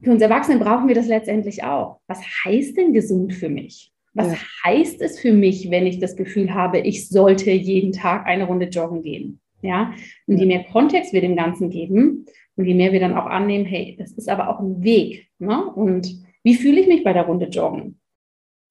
[0.02, 2.00] für uns Erwachsene brauchen wir das letztendlich auch.
[2.06, 3.92] Was heißt denn gesund für mich?
[4.14, 4.38] Was ja.
[4.64, 8.66] heißt es für mich, wenn ich das Gefühl habe, ich sollte jeden Tag eine Runde
[8.66, 9.40] joggen gehen?
[9.62, 9.92] Ja,
[10.26, 13.64] und je mehr Kontext wir dem Ganzen geben und je mehr wir dann auch annehmen,
[13.64, 15.28] hey, das ist aber auch ein Weg.
[15.38, 15.66] Ne?
[15.72, 17.98] Und wie fühle ich mich bei der Runde joggen?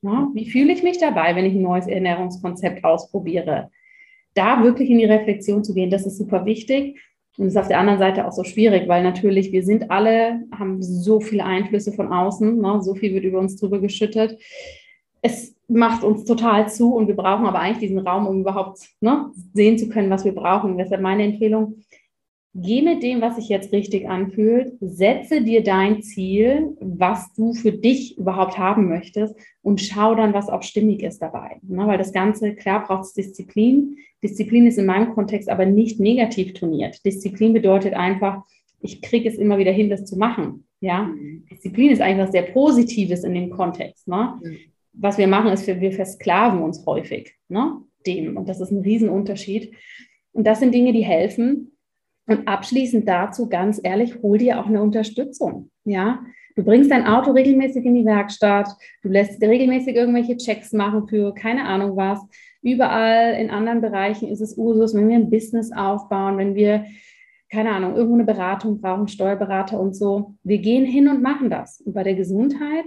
[0.02, 0.30] Ne?
[0.34, 3.72] Wie fühle ich mich dabei, wenn ich ein neues Ernährungskonzept ausprobiere?
[4.36, 7.02] Da wirklich in die Reflexion zu gehen, das ist super wichtig.
[7.38, 10.82] Und ist auf der anderen Seite auch so schwierig, weil natürlich wir sind alle, haben
[10.82, 12.82] so viele Einflüsse von außen, ne?
[12.82, 14.40] so viel wird über uns drüber geschüttet
[15.26, 19.32] es macht uns total zu und wir brauchen aber eigentlich diesen Raum, um überhaupt ne,
[19.54, 20.78] sehen zu können, was wir brauchen.
[20.78, 21.82] deshalb meine Empfehlung,
[22.56, 27.72] geh mit dem, was sich jetzt richtig anfühlt, setze dir dein Ziel, was du für
[27.72, 31.58] dich überhaupt haben möchtest und schau dann, was auch stimmig ist dabei.
[31.62, 33.98] Ne, weil das Ganze, klar, braucht es Disziplin.
[34.24, 37.06] Disziplin ist in meinem Kontext aber nicht negativ toniert.
[37.06, 38.44] Disziplin bedeutet einfach,
[38.80, 40.66] ich kriege es immer wieder hin, das zu machen.
[40.80, 41.46] Ja, mhm.
[41.52, 44.08] Disziplin ist eigentlich was sehr Positives in dem Kontext.
[44.08, 44.40] Ne?
[44.42, 44.58] Mhm
[44.98, 48.38] was wir machen, ist, wir versklaven uns häufig ne, dem.
[48.38, 49.74] Und das ist ein Riesenunterschied.
[50.32, 51.75] Und das sind Dinge, die helfen.
[52.28, 55.70] Und abschließend dazu, ganz ehrlich, hol dir auch eine Unterstützung.
[55.84, 56.24] Ja,
[56.56, 58.70] du bringst dein Auto regelmäßig in die Werkstatt,
[59.04, 62.20] du lässt regelmäßig irgendwelche Checks machen für keine Ahnung was.
[62.64, 66.86] Überall in anderen Bereichen ist es Usus, wenn wir ein Business aufbauen, wenn wir
[67.52, 70.36] keine Ahnung, irgendwo eine Beratung brauchen, Steuerberater und so.
[70.44, 71.80] Wir gehen hin und machen das.
[71.82, 72.86] Und bei der Gesundheit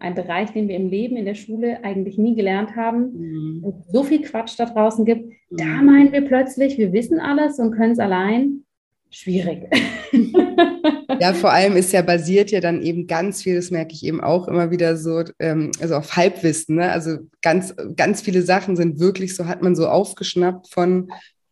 [0.00, 3.12] ein Bereich, den wir im Leben, in der Schule eigentlich nie gelernt haben.
[3.12, 3.64] Mhm.
[3.64, 5.26] Und so viel Quatsch da draußen gibt.
[5.50, 5.56] Mhm.
[5.56, 8.64] Da meinen wir plötzlich, wir wissen alles und können es allein.
[9.10, 9.68] Schwierig.
[11.20, 14.20] Ja, vor allem ist ja basiert ja dann eben ganz viel, das merke ich eben
[14.20, 16.76] auch immer wieder so, ähm, also auf Halbwissen.
[16.76, 16.92] Ne?
[16.92, 21.10] Also ganz, ganz viele Sachen sind wirklich so, hat man so aufgeschnappt von,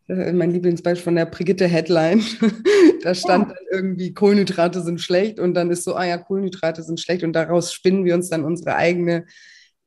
[0.09, 2.23] äh, mein Lieblingsbeispiel von der Brigitte Headline.
[3.03, 3.55] da stand ja.
[3.55, 7.33] dann irgendwie, Kohlenhydrate sind schlecht und dann ist so, ah ja, Kohlenhydrate sind schlecht und
[7.33, 9.27] daraus spinnen wir uns dann unsere eigene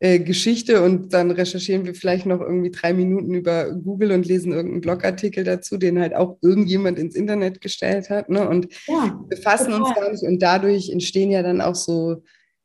[0.02, 4.54] äh, Geschichte und dann recherchieren wir vielleicht noch irgendwie drei Minuten über Google und lesen
[4.54, 8.30] irgendeinen Blogartikel dazu, den halt auch irgendjemand ins Internet gestellt hat.
[8.30, 8.48] Ne?
[8.48, 9.82] Und ja, befassen total.
[9.82, 12.24] uns gar nicht und dadurch entstehen ja dann auch so,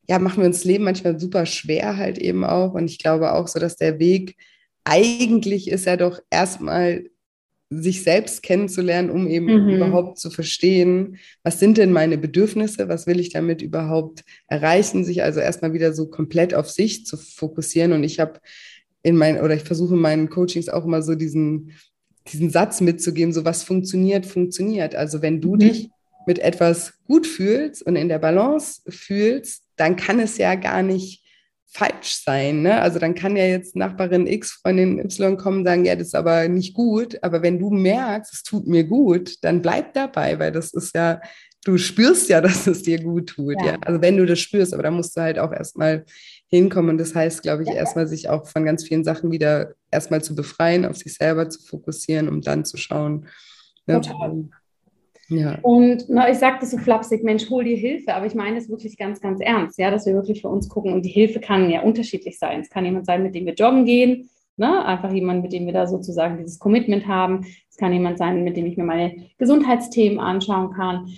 [0.08, 2.74] ja, machen wir uns Leben manchmal super schwer halt eben auch.
[2.74, 4.36] Und ich glaube auch so, dass der Weg
[4.84, 7.04] eigentlich ist ja doch erstmal
[7.82, 9.70] sich selbst kennenzulernen, um eben mhm.
[9.70, 15.22] überhaupt zu verstehen, was sind denn meine Bedürfnisse, was will ich damit überhaupt erreichen, sich
[15.22, 17.92] also erstmal wieder so komplett auf sich zu fokussieren.
[17.92, 18.40] Und ich habe
[19.02, 21.72] in meinen, oder ich versuche in meinen Coachings auch immer so diesen,
[22.32, 24.94] diesen Satz mitzugeben, so was funktioniert, funktioniert.
[24.94, 25.58] Also wenn du mhm.
[25.60, 25.88] dich
[26.26, 31.23] mit etwas gut fühlst und in der Balance fühlst, dann kann es ja gar nicht
[31.74, 32.62] falsch sein.
[32.62, 32.80] Ne?
[32.80, 36.14] Also dann kann ja jetzt Nachbarin X, Freundin Y kommen und sagen, ja, das ist
[36.14, 37.18] aber nicht gut.
[37.22, 41.20] Aber wenn du merkst, es tut mir gut, dann bleib dabei, weil das ist ja,
[41.64, 43.56] du spürst ja, dass es dir gut tut.
[43.60, 43.72] Ja.
[43.72, 43.78] ja?
[43.80, 46.04] Also wenn du das spürst, aber da musst du halt auch erstmal
[46.46, 46.90] hinkommen.
[46.90, 47.74] Und das heißt, glaube ich, ja.
[47.74, 51.60] erstmal sich auch von ganz vielen Sachen wieder erstmal zu befreien, auf sich selber zu
[51.60, 53.26] fokussieren, um dann zu schauen.
[53.86, 54.00] Ne?
[54.00, 54.44] Total.
[55.28, 55.58] Ja.
[55.62, 58.96] Und na, ich sagte so flapsig, Mensch, hol dir Hilfe, aber ich meine es wirklich
[58.96, 60.92] ganz, ganz ernst, ja, dass wir wirklich für uns gucken.
[60.92, 62.60] Und die Hilfe kann ja unterschiedlich sein.
[62.60, 64.84] Es kann jemand sein, mit dem wir joggen gehen, ne?
[64.84, 67.46] einfach jemand, mit dem wir da sozusagen dieses Commitment haben.
[67.70, 71.08] Es kann jemand sein, mit dem ich mir meine Gesundheitsthemen anschauen kann.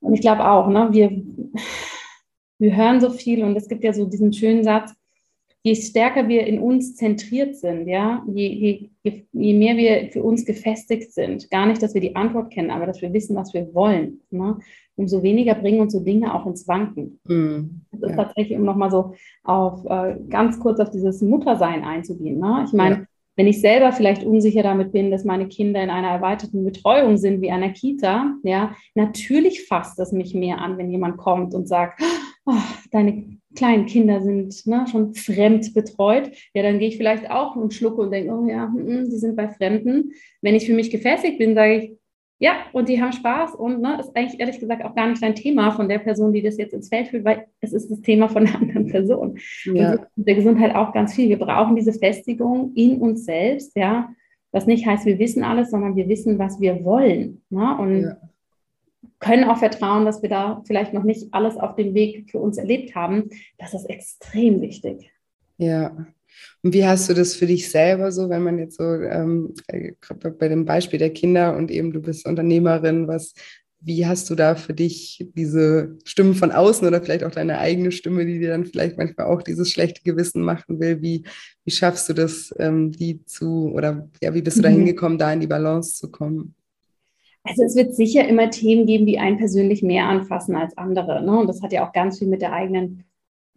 [0.00, 1.10] Und ich glaube auch, ne, wir,
[2.58, 4.94] wir hören so viel und es gibt ja so diesen schönen Satz,
[5.68, 10.44] je stärker wir in uns zentriert sind, ja, je, je, je mehr wir für uns
[10.44, 13.74] gefestigt sind, gar nicht, dass wir die Antwort kennen, aber dass wir wissen, was wir
[13.74, 14.56] wollen, ne,
[14.96, 17.20] umso weniger bringen uns so Dinge auch ins Wanken.
[17.24, 18.24] Mm, das ist ja.
[18.24, 19.12] tatsächlich, um nochmal so
[19.44, 22.40] auf äh, ganz kurz auf dieses Muttersein einzugehen.
[22.40, 22.64] Ne?
[22.66, 23.04] Ich meine, ja.
[23.36, 27.42] wenn ich selber vielleicht unsicher damit bin, dass meine Kinder in einer erweiterten Betreuung sind
[27.42, 32.02] wie einer Kita, ja, natürlich fasst es mich mehr an, wenn jemand kommt und sagt,
[32.48, 37.56] oh, deine kleinen Kinder sind ne, schon fremd betreut, ja, dann gehe ich vielleicht auch
[37.56, 40.12] und schlucke und denke, oh ja, die hm, sind bei Fremden.
[40.42, 41.92] Wenn ich für mich gefestigt bin, sage ich,
[42.40, 45.34] ja, und die haben Spaß und ne, ist eigentlich ehrlich gesagt auch gar nicht ein
[45.34, 48.28] Thema von der Person, die das jetzt ins Feld führt, weil es ist das Thema
[48.28, 49.38] von der anderen Person.
[49.64, 49.92] Ja.
[49.92, 51.28] Und der Gesundheit auch ganz viel.
[51.28, 54.10] Wir brauchen diese Festigung in uns selbst, ja,
[54.52, 57.42] was nicht heißt, wir wissen alles, sondern wir wissen, was wir wollen.
[57.50, 57.76] Ne?
[57.78, 58.16] Und ja
[59.20, 62.58] können auch vertrauen, dass wir da vielleicht noch nicht alles auf dem Weg für uns
[62.58, 63.30] erlebt haben.
[63.58, 65.10] Das ist extrem wichtig.
[65.56, 66.06] Ja.
[66.62, 69.54] Und wie hast du das für dich selber so, wenn man jetzt so ähm,
[70.38, 73.34] bei dem Beispiel der Kinder und eben du bist Unternehmerin, was,
[73.80, 77.92] wie hast du da für dich diese Stimmen von außen oder vielleicht auch deine eigene
[77.92, 81.00] Stimme, die dir dann vielleicht manchmal auch dieses schlechte Gewissen machen will?
[81.00, 81.24] Wie,
[81.64, 84.76] wie schaffst du das, ähm, die zu, oder ja, wie bist du da mhm.
[84.76, 86.54] hingekommen, da in die Balance zu kommen?
[87.48, 91.24] Also es wird sicher immer Themen geben, die einen persönlich mehr anfassen als andere.
[91.24, 91.38] Ne?
[91.38, 93.04] Und das hat ja auch ganz viel mit der eigenen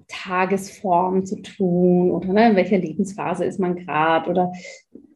[0.07, 4.51] Tagesform zu tun oder ne, in welcher Lebensphase ist man gerade oder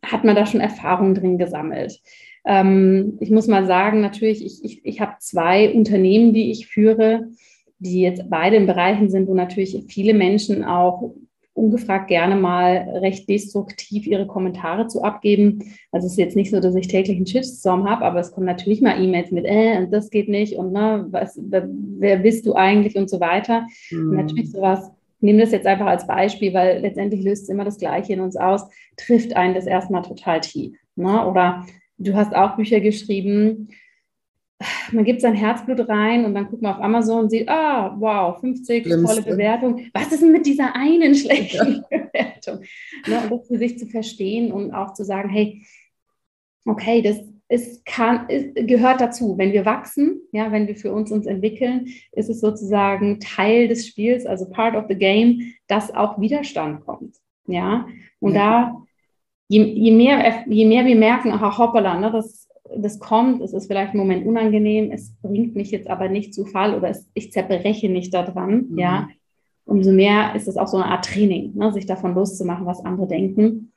[0.03, 1.99] hat man da schon Erfahrungen drin gesammelt.
[2.45, 7.27] Ähm, ich muss mal sagen, natürlich, ich, ich, ich habe zwei Unternehmen, die ich führe,
[7.79, 11.13] die jetzt beide in Bereichen sind, wo natürlich viele Menschen auch
[11.55, 15.59] ungefragt gerne mal recht destruktiv ihre Kommentare zu abgeben.
[15.91, 18.45] Also es ist jetzt nicht so, dass ich täglich einen Shitstorm habe, aber es kommen
[18.45, 22.55] natürlich mal E-Mails mit, äh, und das geht nicht und ne, was, wer bist du
[22.55, 23.65] eigentlich und so weiter.
[23.89, 24.09] Mhm.
[24.09, 27.63] Und natürlich sowas, ich nehme das jetzt einfach als Beispiel, weil letztendlich löst es immer
[27.63, 30.77] das Gleiche in uns aus, trifft einen das erstmal total tief.
[30.97, 31.25] Ne?
[31.25, 31.65] Oder
[31.97, 33.69] du hast auch Bücher geschrieben,
[34.91, 38.39] man gibt sein Herzblut rein und dann guckt man auf Amazon und sieht, ah, wow,
[38.39, 39.21] 50 Schlimmste.
[39.21, 39.81] tolle Bewertung.
[39.93, 41.97] Was ist denn mit dieser einen schlechten ja.
[41.97, 42.59] Bewertung?
[43.07, 45.65] Ne, und das für sich zu verstehen und auch zu sagen, hey,
[46.65, 49.37] okay, das ist, kann, ist, gehört dazu.
[49.37, 53.86] Wenn wir wachsen, ja, wenn wir für uns uns entwickeln, ist es sozusagen Teil des
[53.88, 57.17] Spiels, also part of the game, dass auch Widerstand kommt.
[57.47, 57.88] Ja,
[58.19, 58.39] und ja.
[58.39, 58.84] da,
[59.49, 62.45] je, je, mehr, je mehr wir merken, ach, hoppala, ne, das
[62.76, 66.45] das kommt, es ist vielleicht im Moment unangenehm, es bringt mich jetzt aber nicht zu
[66.45, 68.80] Fall oder es, ich zerbreche nicht daran, mhm.
[68.80, 69.07] ja,
[69.66, 73.07] umso mehr ist es auch so eine Art Training, ne, sich davon loszumachen, was andere
[73.07, 73.74] denken.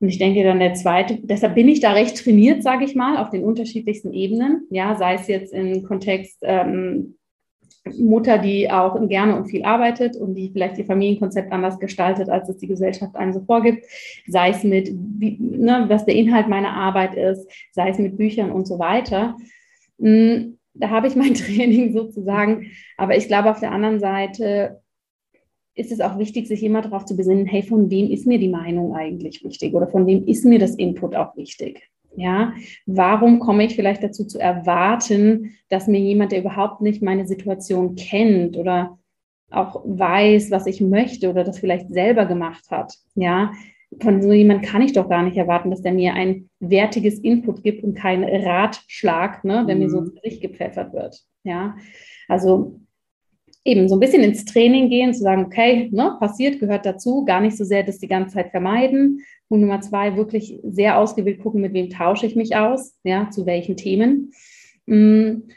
[0.00, 3.16] Und ich denke dann der zweite, deshalb bin ich da recht trainiert, sage ich mal,
[3.16, 7.17] auf den unterschiedlichsten Ebenen, ja, sei es jetzt im Kontext ähm,
[7.96, 12.48] Mutter, die auch gerne und viel arbeitet und die vielleicht ihr Familienkonzept anders gestaltet, als
[12.48, 13.84] es die Gesellschaft einem so vorgibt,
[14.26, 18.50] sei es mit, wie, ne, was der Inhalt meiner Arbeit ist, sei es mit Büchern
[18.50, 19.36] und so weiter.
[19.98, 22.70] Hm, da habe ich mein Training sozusagen.
[22.96, 24.80] Aber ich glaube, auf der anderen Seite
[25.74, 28.48] ist es auch wichtig, sich immer darauf zu besinnen, hey, von wem ist mir die
[28.48, 31.88] Meinung eigentlich wichtig oder von wem ist mir das Input auch wichtig?
[32.16, 32.52] Ja,
[32.86, 37.94] warum komme ich vielleicht dazu zu erwarten, dass mir jemand, der überhaupt nicht meine Situation
[37.94, 38.98] kennt oder
[39.50, 43.52] auch weiß, was ich möchte oder das vielleicht selber gemacht hat, ja,
[44.00, 47.62] von so jemand kann ich doch gar nicht erwarten, dass der mir ein wertiges Input
[47.62, 49.82] gibt und keinen Ratschlag, ne, der mhm.
[49.82, 51.22] mir so ins Gesicht gepfeffert wird.
[51.44, 51.76] Ja,
[52.28, 52.80] also
[53.64, 57.40] eben so ein bisschen ins Training gehen, zu sagen, okay, ne, passiert, gehört dazu, gar
[57.40, 59.20] nicht so sehr das die ganze Zeit vermeiden.
[59.48, 63.46] Und Nummer zwei, wirklich sehr ausgewählt gucken, mit wem tausche ich mich aus, ja, zu
[63.46, 64.32] welchen Themen.
[64.86, 65.48] Mm.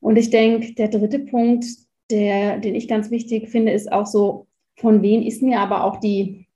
[0.00, 1.66] Und ich denke, der dritte Punkt,
[2.10, 5.98] der, den ich ganz wichtig finde, ist auch so, von wem ist mir aber auch
[5.98, 6.46] die,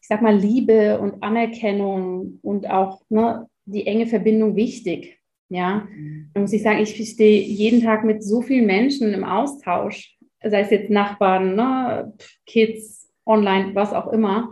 [0.00, 5.18] ich sag mal, Liebe und Anerkennung und auch ne, die enge Verbindung wichtig.
[5.50, 5.86] Ja,
[6.32, 10.60] da muss ich sagen, ich stehe jeden Tag mit so vielen Menschen im Austausch, sei
[10.60, 12.14] es jetzt Nachbarn, ne,
[12.46, 14.50] Kids, online, was auch immer.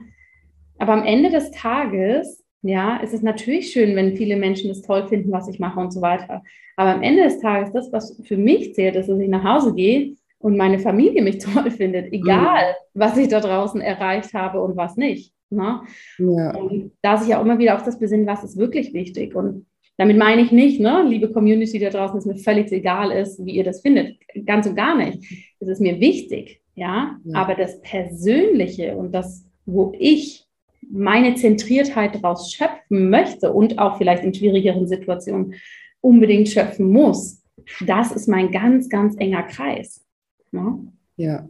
[0.79, 5.09] Aber am Ende des Tages, ja, ist es natürlich schön, wenn viele Menschen das toll
[5.09, 6.43] finden, was ich mache und so weiter.
[6.77, 9.75] Aber am Ende des Tages, das, was für mich zählt, ist, dass ich nach Hause
[9.75, 13.01] gehe und meine Familie mich toll findet, egal, mhm.
[13.01, 15.33] was ich da draußen erreicht habe und was nicht.
[15.51, 15.83] Ne?
[16.18, 16.57] Ja.
[16.57, 19.35] Und da sich ja auch immer wieder auf das besinnen, was ist wirklich wichtig.
[19.35, 19.66] Und
[19.99, 23.53] damit meine ich nicht, ne, liebe Community da draußen, dass mir völlig egal ist, wie
[23.53, 24.16] ihr das findet.
[24.47, 25.23] Ganz und gar nicht.
[25.61, 27.18] Es ist mir wichtig, ja?
[27.25, 27.37] ja.
[27.39, 30.41] Aber das Persönliche und das, wo ich
[30.91, 35.55] meine Zentriertheit daraus schöpfen möchte und auch vielleicht in schwierigeren Situationen
[36.01, 37.43] unbedingt schöpfen muss,
[37.87, 40.05] das ist mein ganz, ganz enger Kreis.
[40.51, 40.93] Ne?
[41.16, 41.49] Ja,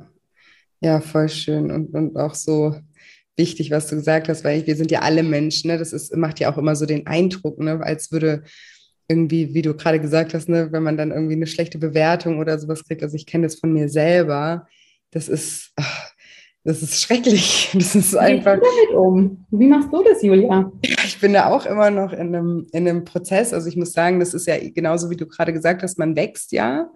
[0.81, 2.75] ja, voll schön und, und auch so
[3.37, 5.71] wichtig, was du gesagt hast, weil wir sind ja alle Menschen.
[5.71, 5.79] Ne?
[5.79, 7.81] Das ist, macht ja auch immer so den Eindruck, ne?
[7.83, 8.43] als würde
[9.09, 10.73] irgendwie, wie du gerade gesagt hast, ne?
[10.73, 13.03] wenn man dann irgendwie eine schlechte Bewertung oder sowas kriegt.
[13.03, 14.67] Also ich kenne das von mir selber.
[15.13, 16.12] Das ist, ach,
[16.65, 17.71] das ist schrecklich.
[17.75, 18.59] Das ist einfach.
[18.59, 19.45] Wie um?
[19.51, 20.71] Wie machst du das, Julia?
[20.83, 23.53] Ich bin da auch immer noch in einem, in einem Prozess.
[23.53, 26.53] Also ich muss sagen, das ist ja genauso, wie du gerade gesagt hast, man wächst
[26.53, 26.91] ja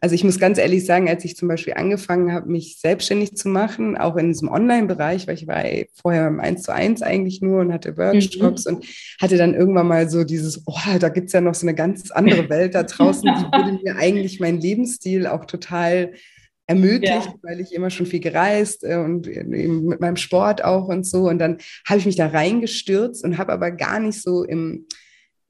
[0.00, 3.48] also ich muss ganz ehrlich sagen, als ich zum Beispiel angefangen habe, mich selbstständig zu
[3.48, 7.60] machen, auch in diesem Online-Bereich, weil ich war vorher im 1 zu 1 eigentlich nur
[7.60, 8.76] und hatte Workshops mhm.
[8.76, 8.86] und
[9.20, 12.48] hatte dann irgendwann mal so dieses, oh, da gibt's ja noch so eine ganz andere
[12.48, 16.12] Welt da draußen, die würde mir eigentlich meinen Lebensstil auch total
[16.68, 17.34] ermöglicht, ja.
[17.42, 21.28] weil ich immer schon viel gereist äh, und eben mit meinem Sport auch und so.
[21.28, 24.86] Und dann habe ich mich da reingestürzt und habe aber gar nicht so im,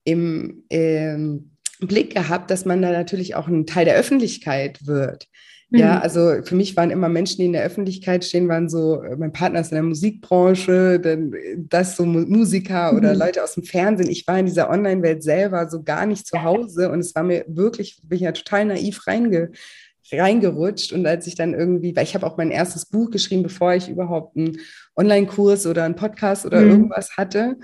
[0.04, 1.50] im ähm,
[1.80, 5.28] Blick gehabt, dass man da natürlich auch ein Teil der Öffentlichkeit wird.
[5.70, 6.02] Ja, mhm.
[6.02, 9.32] also für mich waren immer Menschen, die in der Öffentlichkeit stehen, waren so, äh, mein
[9.32, 13.18] Partner ist in der Musikbranche, dann äh, das so Musiker oder mhm.
[13.18, 14.08] Leute aus dem Fernsehen.
[14.08, 17.44] Ich war in dieser Online-Welt selber so gar nicht zu Hause und es war mir
[17.48, 19.50] wirklich, bin ich ja total naiv reinge,
[20.12, 20.92] reingerutscht.
[20.92, 23.88] Und als ich dann irgendwie, weil ich habe auch mein erstes Buch geschrieben, bevor ich
[23.88, 24.58] überhaupt einen
[24.96, 26.70] Online-Kurs oder einen Podcast oder mhm.
[26.70, 27.56] irgendwas hatte.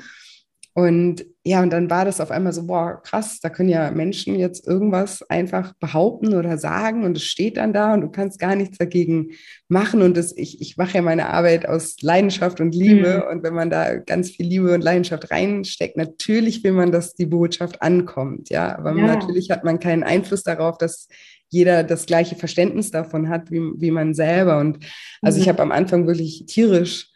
[0.77, 4.37] Und ja, und dann war das auf einmal so, boah, krass, da können ja Menschen
[4.37, 8.57] jetzt irgendwas einfach behaupten oder sagen und es steht dann da und du kannst gar
[8.57, 9.31] nichts dagegen
[9.69, 10.03] machen.
[10.03, 13.23] Und das, ich, ich mache ja meine Arbeit aus Leidenschaft und Liebe.
[13.25, 13.37] Mhm.
[13.37, 17.27] Und wenn man da ganz viel Liebe und Leidenschaft reinsteckt, natürlich will man, dass die
[17.27, 18.51] Botschaft ankommt.
[18.51, 19.07] Ja, aber ja.
[19.07, 21.07] natürlich hat man keinen Einfluss darauf, dass
[21.55, 24.59] jeder das gleiche Verständnis davon hat wie, wie man selber.
[24.59, 24.85] Und
[25.23, 25.43] also mhm.
[25.43, 27.11] ich habe am Anfang wirklich tierisch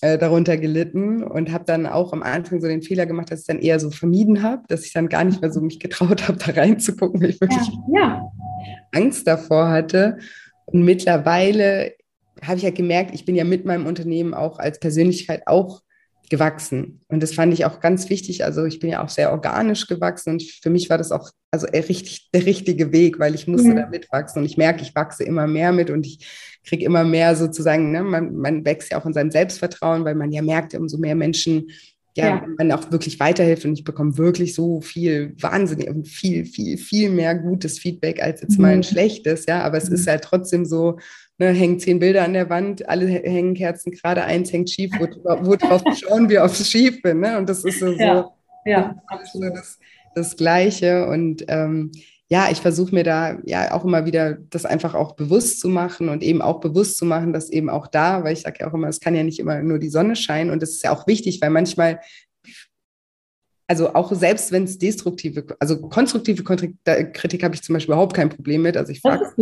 [0.00, 3.46] äh, darunter gelitten und habe dann auch am Anfang so den Fehler gemacht, dass ich
[3.46, 6.38] dann eher so vermieden habe, dass ich dann gar nicht mehr so mich getraut habe,
[6.38, 8.32] da reinzugucken, weil ich wirklich ja, ja.
[8.92, 10.18] Angst davor hatte.
[10.66, 11.92] Und mittlerweile
[12.42, 15.82] habe ich ja gemerkt, ich bin ja mit meinem Unternehmen auch als Persönlichkeit auch
[16.30, 17.00] gewachsen.
[17.08, 18.44] Und das fand ich auch ganz wichtig.
[18.44, 21.66] Also ich bin ja auch sehr organisch gewachsen und für mich war das auch also
[21.66, 23.76] richtig, der richtige Weg, weil ich musste mhm.
[23.76, 26.24] da mitwachsen und ich merke, ich wachse immer mehr mit und ich
[26.64, 30.30] kriege immer mehr sozusagen, ne, man, man wächst ja auch in seinem Selbstvertrauen, weil man
[30.30, 31.66] ja merkt, umso mehr Menschen
[32.16, 32.46] ja, ja.
[32.58, 37.10] man auch wirklich weiterhilft und ich bekomme wirklich so viel wahnsinnig und viel, viel, viel
[37.10, 38.62] mehr gutes Feedback als jetzt mhm.
[38.62, 39.96] mal ein schlechtes, ja, aber es mhm.
[39.96, 40.98] ist halt trotzdem so,
[41.40, 45.06] ne, hängen zehn Bilder an der Wand, alle hängen Kerzen gerade, eins hängt schief, wo,
[45.44, 48.30] wo drauf schauen wir, ob es schief bin, ne, und das ist so, ja,
[48.66, 48.94] ja,
[49.32, 49.78] so das,
[50.14, 51.06] das Gleiche.
[51.06, 51.92] Und ähm,
[52.28, 56.10] ja, ich versuche mir da ja auch immer wieder das einfach auch bewusst zu machen
[56.10, 58.74] und eben auch bewusst zu machen, dass eben auch da, weil ich sage ja auch
[58.74, 60.50] immer, es kann ja nicht immer nur die Sonne scheinen.
[60.50, 62.00] Und das ist ja auch wichtig, weil manchmal
[63.70, 68.28] also auch selbst wenn es destruktive, also konstruktive Kritik habe ich zum Beispiel überhaupt kein
[68.28, 68.76] Problem mit.
[68.76, 69.32] Also ich frage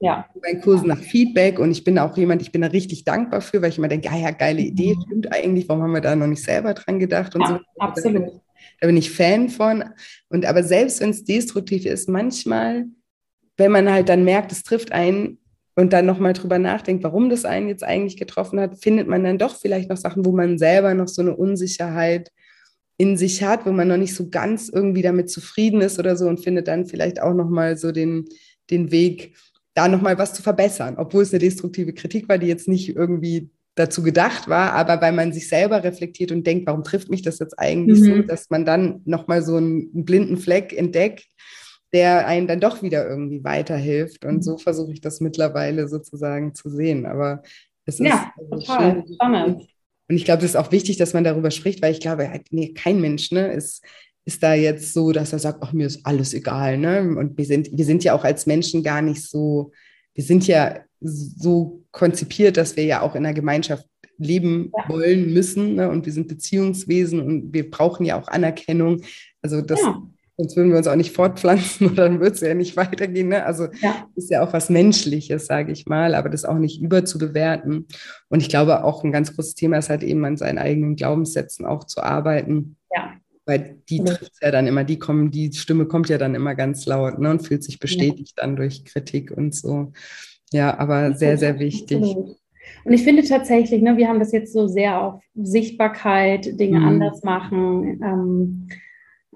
[0.00, 0.26] ja.
[0.42, 3.62] bei Kursen nach Feedback und ich bin auch jemand, ich bin da richtig dankbar für,
[3.62, 5.02] weil ich immer denke, ja, ja, geile Idee, mhm.
[5.02, 7.58] stimmt eigentlich, warum haben wir da noch nicht selber dran gedacht und ja, so.
[7.78, 8.40] Absolut.
[8.80, 9.84] Da bin ich Fan von.
[10.30, 12.86] Und aber selbst wenn es destruktiv ist, manchmal,
[13.56, 15.38] wenn man halt dann merkt, es trifft einen,
[15.78, 19.36] und dann nochmal drüber nachdenkt, warum das einen jetzt eigentlich getroffen hat, findet man dann
[19.36, 22.32] doch vielleicht noch Sachen, wo man selber noch so eine Unsicherheit
[22.98, 26.26] in sich hat, wo man noch nicht so ganz irgendwie damit zufrieden ist oder so
[26.26, 28.24] und findet dann vielleicht auch nochmal so den,
[28.70, 29.36] den Weg,
[29.74, 33.50] da nochmal was zu verbessern, obwohl es eine destruktive Kritik war, die jetzt nicht irgendwie
[33.74, 37.38] dazu gedacht war, aber weil man sich selber reflektiert und denkt, warum trifft mich das
[37.38, 38.04] jetzt eigentlich mhm.
[38.04, 41.26] so, dass man dann nochmal so einen, blinden Fleck entdeckt
[41.92, 44.24] der einen dann doch wieder irgendwie weiterhilft.
[44.24, 44.58] Und so mhm.
[44.58, 47.06] versuche ich das mittlerweile sozusagen zu sehen.
[47.06, 47.42] Aber
[47.84, 49.14] es ja, ist also total schön.
[49.14, 49.75] spannend.
[50.08, 52.72] Und ich glaube, es ist auch wichtig, dass man darüber spricht, weil ich glaube, nee,
[52.72, 53.84] kein Mensch ne, ist,
[54.24, 56.78] ist da jetzt so, dass er sagt, ach, mir ist alles egal.
[56.78, 57.16] Ne?
[57.16, 59.72] Und wir sind, wir sind ja auch als Menschen gar nicht so,
[60.14, 63.86] wir sind ja so konzipiert, dass wir ja auch in einer Gemeinschaft
[64.18, 64.88] leben ja.
[64.88, 65.74] wollen müssen.
[65.74, 65.88] Ne?
[65.88, 69.02] Und wir sind Beziehungswesen und wir brauchen ja auch Anerkennung.
[69.42, 70.02] Also das ja.
[70.38, 73.28] Sonst würden wir uns auch nicht fortpflanzen oder dann würde es ja nicht weitergehen.
[73.28, 73.44] Ne?
[73.44, 74.06] Also ja.
[74.16, 77.86] ist ja auch was Menschliches, sage ich mal, aber das auch nicht überzubewerten.
[78.28, 81.64] Und ich glaube, auch ein ganz großes Thema ist halt eben an seinen eigenen Glaubenssätzen
[81.64, 82.76] auch zu arbeiten.
[82.94, 83.14] Ja.
[83.46, 86.84] Weil die trifft ja dann immer, die kommen, die Stimme kommt ja dann immer ganz
[86.84, 88.42] laut ne, und fühlt sich bestätigt ja.
[88.42, 89.92] dann durch Kritik und so.
[90.52, 92.16] Ja, aber sehr, sehr wichtig.
[92.84, 96.86] Und ich finde tatsächlich, ne, wir haben das jetzt so sehr auf Sichtbarkeit, Dinge mhm.
[96.86, 98.00] anders machen.
[98.02, 98.68] Ähm,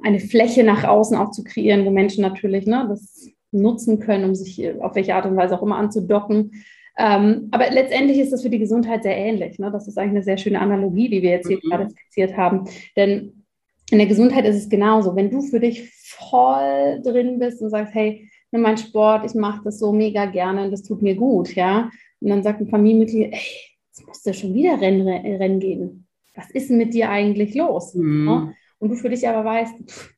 [0.03, 4.35] eine Fläche nach außen auch zu kreieren, wo Menschen natürlich ne, das nutzen können, um
[4.35, 6.53] sich auf welche Art und Weise auch immer anzudocken.
[6.99, 9.59] Ähm, aber letztendlich ist das für die Gesundheit sehr ähnlich.
[9.59, 9.71] Ne?
[9.71, 11.69] Das ist eigentlich eine sehr schöne Analogie, die wir jetzt hier mhm.
[11.69, 12.69] gerade skizziert haben.
[12.97, 13.45] Denn
[13.91, 15.17] in der Gesundheit ist es genauso.
[15.17, 19.63] Wenn du für dich voll drin bist und sagst, hey, nimm mein Sport, ich mache
[19.65, 21.91] das so mega gerne und das tut mir gut, ja.
[22.21, 23.41] Und dann sagt ein Familienmitglied, ey,
[23.89, 26.07] jetzt musst du schon wieder Rennen, Rennen gehen.
[26.35, 27.95] Was ist denn mit dir eigentlich los?
[27.95, 28.27] Mhm.
[28.29, 28.53] Ja?
[28.81, 30.15] Und du für dich aber weißt, pff,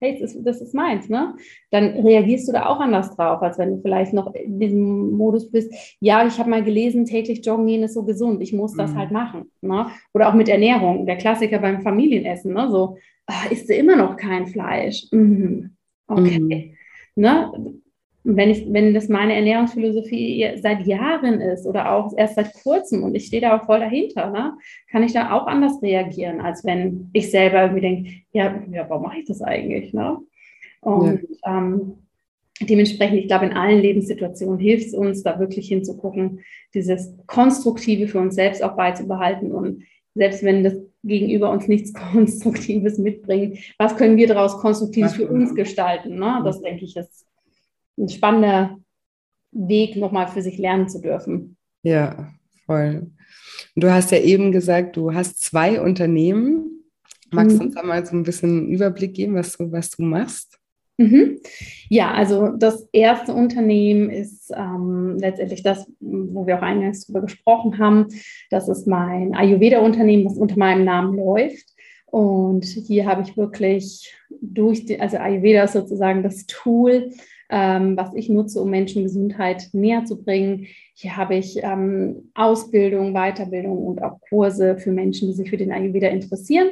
[0.00, 1.34] hey, das ist, das ist meins, ne?
[1.70, 5.50] Dann reagierst du da auch anders drauf, als wenn du vielleicht noch in diesem Modus
[5.50, 8.92] bist, ja, ich habe mal gelesen, täglich joggen gehen ist so gesund, ich muss das
[8.92, 8.98] mhm.
[8.98, 9.50] halt machen.
[9.60, 9.86] Ne?
[10.12, 12.68] Oder auch mit Ernährung, der Klassiker beim Familienessen, ne?
[12.70, 15.06] So, ach, isst du immer noch kein Fleisch?
[15.10, 15.76] Mhm.
[16.06, 16.38] Okay.
[16.38, 17.22] Mhm.
[17.22, 17.80] Ne?
[18.24, 23.14] Wenn, ich, wenn das meine Ernährungsphilosophie seit Jahren ist oder auch erst seit kurzem und
[23.14, 24.54] ich stehe da auch voll dahinter, ne,
[24.90, 29.04] kann ich da auch anders reagieren, als wenn ich selber irgendwie denke, ja, ja warum
[29.04, 29.92] mache ich das eigentlich?
[29.92, 30.16] Ne?
[30.80, 31.58] Und ja.
[31.58, 31.98] ähm,
[32.62, 36.40] dementsprechend, ich glaube, in allen Lebenssituationen hilft es uns, da wirklich hinzugucken,
[36.72, 39.82] dieses Konstruktive für uns selbst auch beizubehalten und
[40.14, 45.54] selbst wenn das Gegenüber uns nichts Konstruktives mitbringt, was können wir daraus Konstruktives für uns
[45.54, 46.18] gestalten?
[46.18, 46.40] Ne?
[46.42, 47.26] Das denke ich ist
[47.98, 48.78] ein spannender
[49.52, 51.56] Weg, nochmal für sich lernen zu dürfen.
[51.82, 52.32] Ja,
[52.66, 53.10] voll.
[53.76, 56.84] Du hast ja eben gesagt, du hast zwei Unternehmen.
[57.30, 57.66] Magst du mhm.
[57.66, 60.58] uns da mal so ein bisschen einen Überblick geben, was du, was du machst?
[60.96, 61.40] Mhm.
[61.88, 67.78] Ja, also das erste Unternehmen ist ähm, letztendlich das, wo wir auch eingangs drüber gesprochen
[67.78, 68.06] haben.
[68.50, 71.74] Das ist mein Ayurveda-Unternehmen, das unter meinem Namen läuft.
[72.06, 77.10] Und hier habe ich wirklich durch, die, also Ayurveda ist sozusagen das Tool,
[77.50, 80.66] ähm, was ich nutze, um Menschen Gesundheit näher zu bringen.
[80.94, 85.72] Hier habe ich ähm, Ausbildung, Weiterbildung und auch Kurse für Menschen, die sich für den
[85.72, 86.68] Ayurveda interessieren.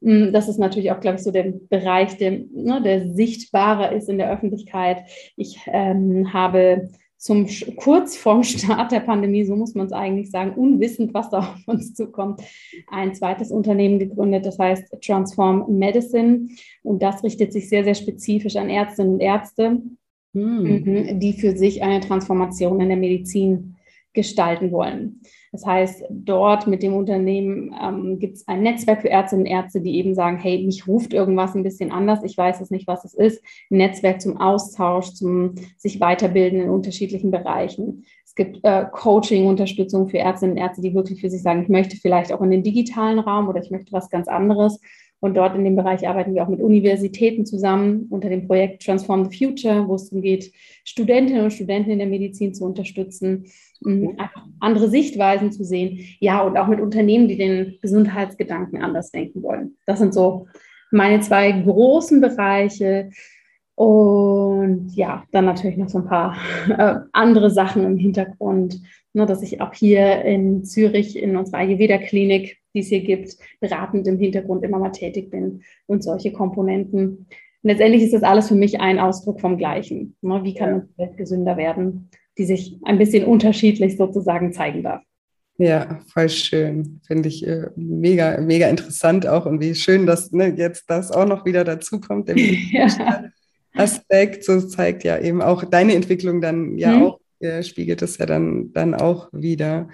[0.00, 4.08] Mm, das ist natürlich auch, glaube ich, so der Bereich, der, ne, der sichtbarer ist
[4.08, 5.04] in der Öffentlichkeit.
[5.36, 6.88] Ich ähm, habe
[7.18, 11.38] zum kurz vorm Start der Pandemie, so muss man es eigentlich sagen, unwissend, was da
[11.40, 12.42] auf uns zukommt,
[12.86, 16.48] ein zweites Unternehmen gegründet, das heißt Transform Medicine.
[16.82, 19.82] Und das richtet sich sehr, sehr spezifisch an Ärztinnen und Ärzte,
[20.34, 21.18] hm.
[21.20, 23.76] die für sich eine Transformation in der Medizin
[24.18, 25.20] gestalten wollen.
[25.52, 29.80] Das heißt, dort mit dem Unternehmen ähm, gibt es ein Netzwerk für Ärztinnen und Ärzte,
[29.80, 33.04] die eben sagen, hey, mich ruft irgendwas ein bisschen anders, ich weiß es nicht, was
[33.04, 33.42] es ist.
[33.70, 38.04] Ein Netzwerk zum Austausch, zum sich weiterbilden in unterschiedlichen Bereichen.
[38.24, 41.68] Es gibt äh, Coaching, Unterstützung für Ärztinnen und Ärzte, die wirklich für sich sagen, ich
[41.68, 44.80] möchte vielleicht auch in den digitalen Raum oder ich möchte was ganz anderes.
[45.20, 49.28] Und dort in dem Bereich arbeiten wir auch mit Universitäten zusammen unter dem Projekt Transform
[49.28, 50.52] the Future, wo es darum geht,
[50.84, 53.46] Studentinnen und Studenten in der Medizin zu unterstützen,
[54.16, 56.00] einfach andere Sichtweisen zu sehen.
[56.20, 59.76] Ja, und auch mit Unternehmen, die den Gesundheitsgedanken anders denken wollen.
[59.86, 60.46] Das sind so
[60.90, 63.10] meine zwei großen Bereiche.
[63.78, 66.36] Und ja, dann natürlich noch so ein paar
[66.68, 72.58] äh, andere Sachen im Hintergrund, ne, dass ich auch hier in Zürich in unserer Ayurveda-Klinik,
[72.74, 77.00] die es hier gibt, beratend im Hintergrund immer mal tätig bin und solche Komponenten.
[77.08, 77.28] Und
[77.62, 80.16] letztendlich ist das alles für mich ein Ausdruck vom Gleichen.
[80.22, 81.04] Ne, wie kann ja.
[81.04, 85.04] Welt gesünder werden, die sich ein bisschen unterschiedlich sozusagen zeigen darf.
[85.56, 87.00] Ja, voll schön.
[87.06, 91.26] Finde ich äh, mega, mega interessant auch und wie schön, dass ne, jetzt das auch
[91.26, 92.28] noch wieder dazu kommt.
[92.72, 93.30] ja.
[93.78, 97.02] Aspekt, so zeigt ja eben auch deine Entwicklung dann ja mhm.
[97.02, 99.88] auch, äh, spiegelt es ja dann, dann auch wieder.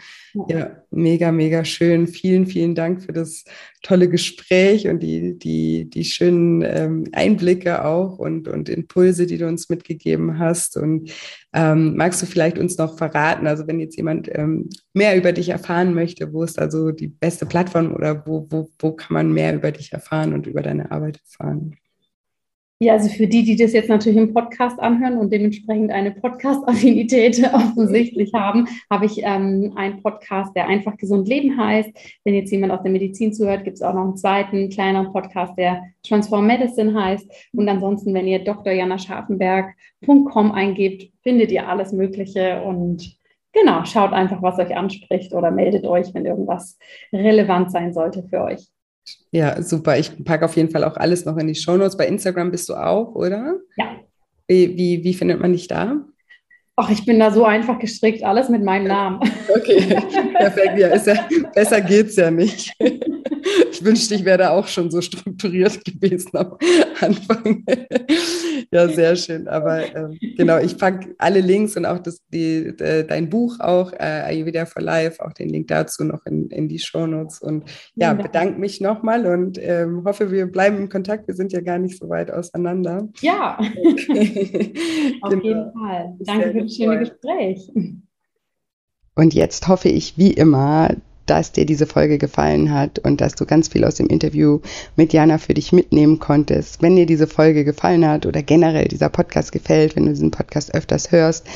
[0.49, 2.07] Ja, mega, mega schön.
[2.07, 3.45] Vielen, vielen Dank für das
[3.83, 9.47] tolle Gespräch und die, die, die schönen ähm, Einblicke auch und, und Impulse, die du
[9.47, 10.79] uns mitgegeben hast.
[10.79, 11.13] Und
[11.53, 15.51] ähm, magst du vielleicht uns noch verraten, also wenn jetzt jemand ähm, mehr über dich
[15.51, 19.55] erfahren möchte, wo ist also die beste Plattform oder wo, wo, wo kann man mehr
[19.55, 21.77] über dich erfahren und über deine Arbeit erfahren?
[22.85, 27.43] Ja, also für die, die das jetzt natürlich im Podcast anhören und dementsprechend eine Podcast-Affinität
[27.55, 31.89] offensichtlich haben, habe ich ähm, einen Podcast, der einfach gesund leben heißt.
[32.25, 35.57] Wenn jetzt jemand aus der Medizin zuhört, gibt es auch noch einen zweiten, kleineren Podcast,
[35.57, 37.27] der Transform Medicine heißt.
[37.55, 43.17] Und ansonsten, wenn ihr drjanascharfenberg.com eingebt, findet ihr alles Mögliche und
[43.53, 46.79] genau, schaut einfach, was euch anspricht oder meldet euch, wenn irgendwas
[47.15, 48.74] relevant sein sollte für euch.
[49.31, 49.99] Ja, super.
[49.99, 51.97] Ich packe auf jeden Fall auch alles noch in die Shownotes.
[51.97, 53.57] Bei Instagram bist du auch, oder?
[53.77, 53.97] Ja.
[54.47, 56.05] Wie, wie, wie findet man dich da?
[56.77, 59.21] Ach, ich bin da so einfach gestrickt, alles mit meinem Namen.
[59.55, 59.81] Okay,
[60.39, 60.79] perfekt.
[60.79, 62.73] Ja, ja, besser geht's ja nicht.
[63.71, 66.57] Ich wünschte, ich wäre da auch schon so strukturiert gewesen am
[67.01, 67.65] Anfang.
[68.71, 69.49] Ja, sehr schön.
[69.49, 73.93] Aber ähm, genau, ich packe alle Links und auch das, die, de, dein Buch auch,
[73.93, 77.41] äh, Ayurveda for Life, auch den Link dazu noch in, in die Shownotes.
[77.41, 77.65] Und
[77.95, 81.29] ja, bedanke mich nochmal und ähm, hoffe, wir bleiben in Kontakt.
[81.29, 83.09] Wir sind ja gar nicht so weit auseinander.
[83.21, 83.59] Ja,
[85.21, 85.43] auf genau.
[85.43, 86.17] jeden Fall.
[86.21, 87.71] Danke für das schöne Gespräch.
[89.15, 93.47] Und jetzt hoffe ich wie immer, dass dir diese Folge gefallen hat und dass du
[93.47, 94.61] ganz viel aus dem Interview
[94.97, 96.83] mit Jana für dich mitnehmen konntest.
[96.83, 100.75] Wenn dir diese Folge gefallen hat oder generell dieser Podcast gefällt, wenn du diesen Podcast
[100.75, 101.47] öfters hörst,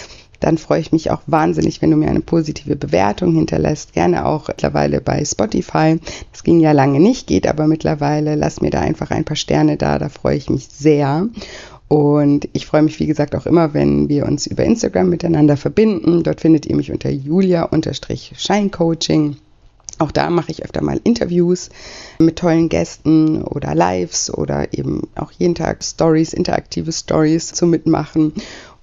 [0.41, 3.93] dann freue ich mich auch wahnsinnig, wenn du mir eine positive Bewertung hinterlässt.
[3.93, 5.99] Gerne auch mittlerweile bei Spotify.
[6.33, 8.37] Das ging ja lange nicht, geht aber mittlerweile.
[8.37, 11.29] Lass mir da einfach ein paar Sterne da, da freue ich mich sehr.
[11.89, 16.23] Und ich freue mich, wie gesagt, auch immer, wenn wir uns über Instagram miteinander verbinden.
[16.23, 19.37] Dort findet ihr mich unter julia-scheincoaching.
[19.99, 21.71] Auch da mache ich öfter mal Interviews
[22.19, 28.33] mit tollen Gästen oder Lives oder eben auch jeden Tag Stories, interaktive Stories zu mitmachen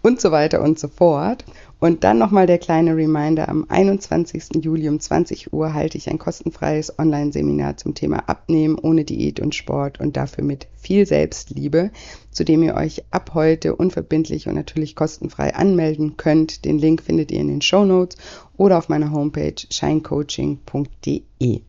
[0.01, 1.45] und so weiter und so fort.
[1.86, 4.63] Und dann nochmal der kleine Reminder, am 21.
[4.63, 9.53] Juli um 20 Uhr halte ich ein kostenfreies Online-Seminar zum Thema Abnehmen ohne Diät und
[9.53, 11.91] Sport und dafür mit viel Selbstliebe,
[12.31, 16.65] zu dem ihr euch ab heute unverbindlich und natürlich kostenfrei anmelden könnt.
[16.65, 18.17] Den Link findet ihr in den Show Notes
[18.57, 21.61] oder auf meiner Homepage shinecoaching.de.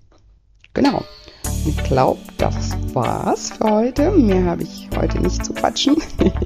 [0.77, 1.03] Genau.
[1.67, 4.11] Ich glaube, das war's für heute.
[4.11, 5.97] Mehr habe ich heute nicht zu quatschen.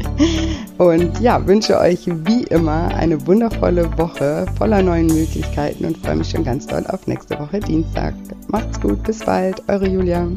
[0.79, 6.31] und ja, wünsche euch wie immer eine wundervolle Woche voller neuen Möglichkeiten und freue mich
[6.31, 8.15] schon ganz doll auf nächste Woche Dienstag.
[8.49, 10.29] Macht's gut, bis bald, eure Julia.